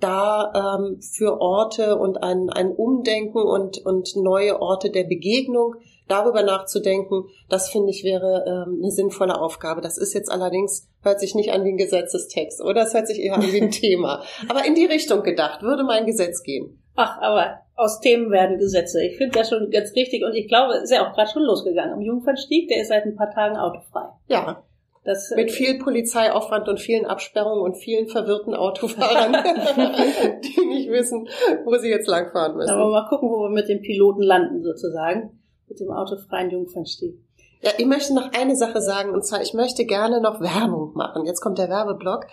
[0.00, 5.76] da ähm, für Orte und ein, ein Umdenken und, und neue Orte der Begegnung
[6.08, 9.80] darüber nachzudenken, das finde ich wäre ähm, eine sinnvolle Aufgabe.
[9.80, 12.82] Das ist jetzt allerdings, hört sich nicht an wie ein Gesetzestext, oder?
[12.82, 14.22] Es hört sich eher an wie ein Thema.
[14.48, 16.81] Aber in die Richtung gedacht, würde mein Gesetz gehen.
[16.94, 19.02] Ach, aber aus Themen werden Gesetze.
[19.04, 21.42] Ich finde das schon ganz richtig und ich glaube, es ist ja auch gerade schon
[21.42, 21.92] losgegangen.
[21.92, 24.08] Am Jungfernstieg, der ist seit ein paar Tagen autofrei.
[24.28, 24.62] Ja.
[25.04, 29.32] Das, Mit viel Polizeiaufwand und vielen Absperrungen und vielen verwirrten Autofahrern,
[30.44, 31.28] die nicht wissen,
[31.64, 32.70] wo sie jetzt langfahren müssen.
[32.70, 35.40] Aber mal gucken, wo wir mit dem Piloten landen sozusagen.
[35.68, 37.16] Mit dem autofreien Jungfernstieg.
[37.62, 41.24] Ja, ich möchte noch eine Sache sagen, und zwar, ich möchte gerne noch Werbung machen.
[41.24, 42.26] Jetzt kommt der Werbeblock.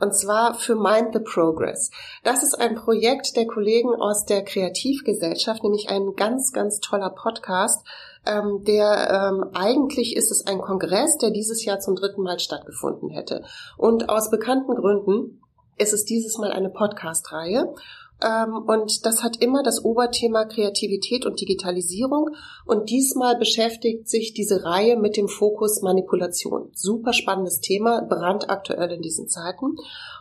[0.00, 1.90] Und zwar für Mind the Progress.
[2.22, 7.86] Das ist ein Projekt der Kollegen aus der Kreativgesellschaft, nämlich ein ganz, ganz toller Podcast.
[8.26, 13.10] Ähm, der ähm, eigentlich ist es ein Kongress, der dieses Jahr zum dritten Mal stattgefunden
[13.10, 13.44] hätte.
[13.76, 15.40] Und aus bekannten Gründen
[15.76, 17.74] ist es dieses Mal eine Podcast-Reihe.
[18.22, 22.30] Ähm, und das hat immer das Oberthema Kreativität und Digitalisierung.
[22.64, 26.70] Und diesmal beschäftigt sich diese Reihe mit dem Fokus Manipulation.
[26.72, 29.76] Super spannendes Thema, brandaktuell in diesen Zeiten.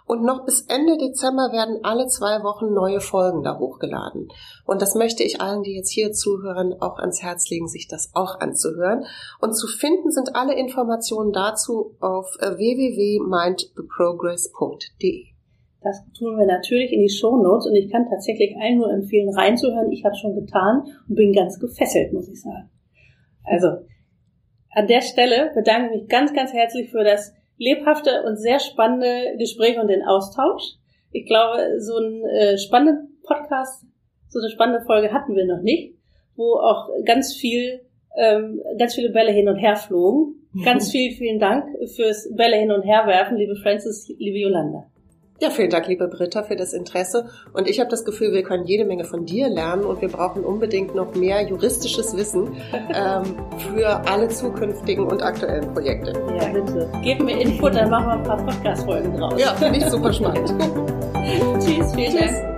[0.06, 4.28] Und noch bis Ende Dezember werden alle zwei Wochen neue Folgen da hochgeladen.
[4.66, 8.10] Und das möchte ich allen, die jetzt hier zuhören, auch ans Herz legen, sich das
[8.14, 9.06] auch anzuhören.
[9.39, 15.32] Und zu finden sind alle Informationen dazu auf www.mindtheprogress.de.
[15.84, 19.29] Das tun wir natürlich in die Show Notes und ich kann tatsächlich allen nur empfehlen,
[19.29, 19.91] reinzuhören.
[19.91, 22.69] Ich habe schon getan und bin ganz gefesselt, muss ich sagen.
[23.43, 23.67] Also
[24.71, 29.36] an der Stelle bedanke ich mich ganz, ganz herzlich für das lebhafte und sehr spannende
[29.38, 30.63] Gespräch und den Austausch.
[31.11, 33.86] Ich glaube, so einen äh, spannenden Podcast,
[34.29, 35.95] so eine spannende Folge hatten wir noch nicht,
[36.36, 37.81] wo auch ganz viel,
[38.17, 40.36] ähm, ganz viele Bälle hin und her flogen.
[40.63, 41.65] Ganz viel, vielen Dank
[41.95, 44.88] fürs Bälle hin und her werfen, liebe Francis, liebe Yolanda.
[45.39, 47.29] Ja, vielen Dank, liebe Britta, für das Interesse.
[47.53, 50.43] Und ich habe das Gefühl, wir können jede Menge von dir lernen und wir brauchen
[50.45, 52.55] unbedingt noch mehr juristisches Wissen
[52.93, 53.23] ähm,
[53.73, 56.13] für alle zukünftigen und aktuellen Projekte.
[56.39, 56.89] Ja, bitte.
[57.03, 59.34] Gib mir Input, dann machen wir ein paar Podcast-Folgen draus.
[59.39, 60.53] Ja, finde ich super spannend.
[61.59, 62.31] Tschüss, vielen Tschüss.
[62.31, 62.53] Dank.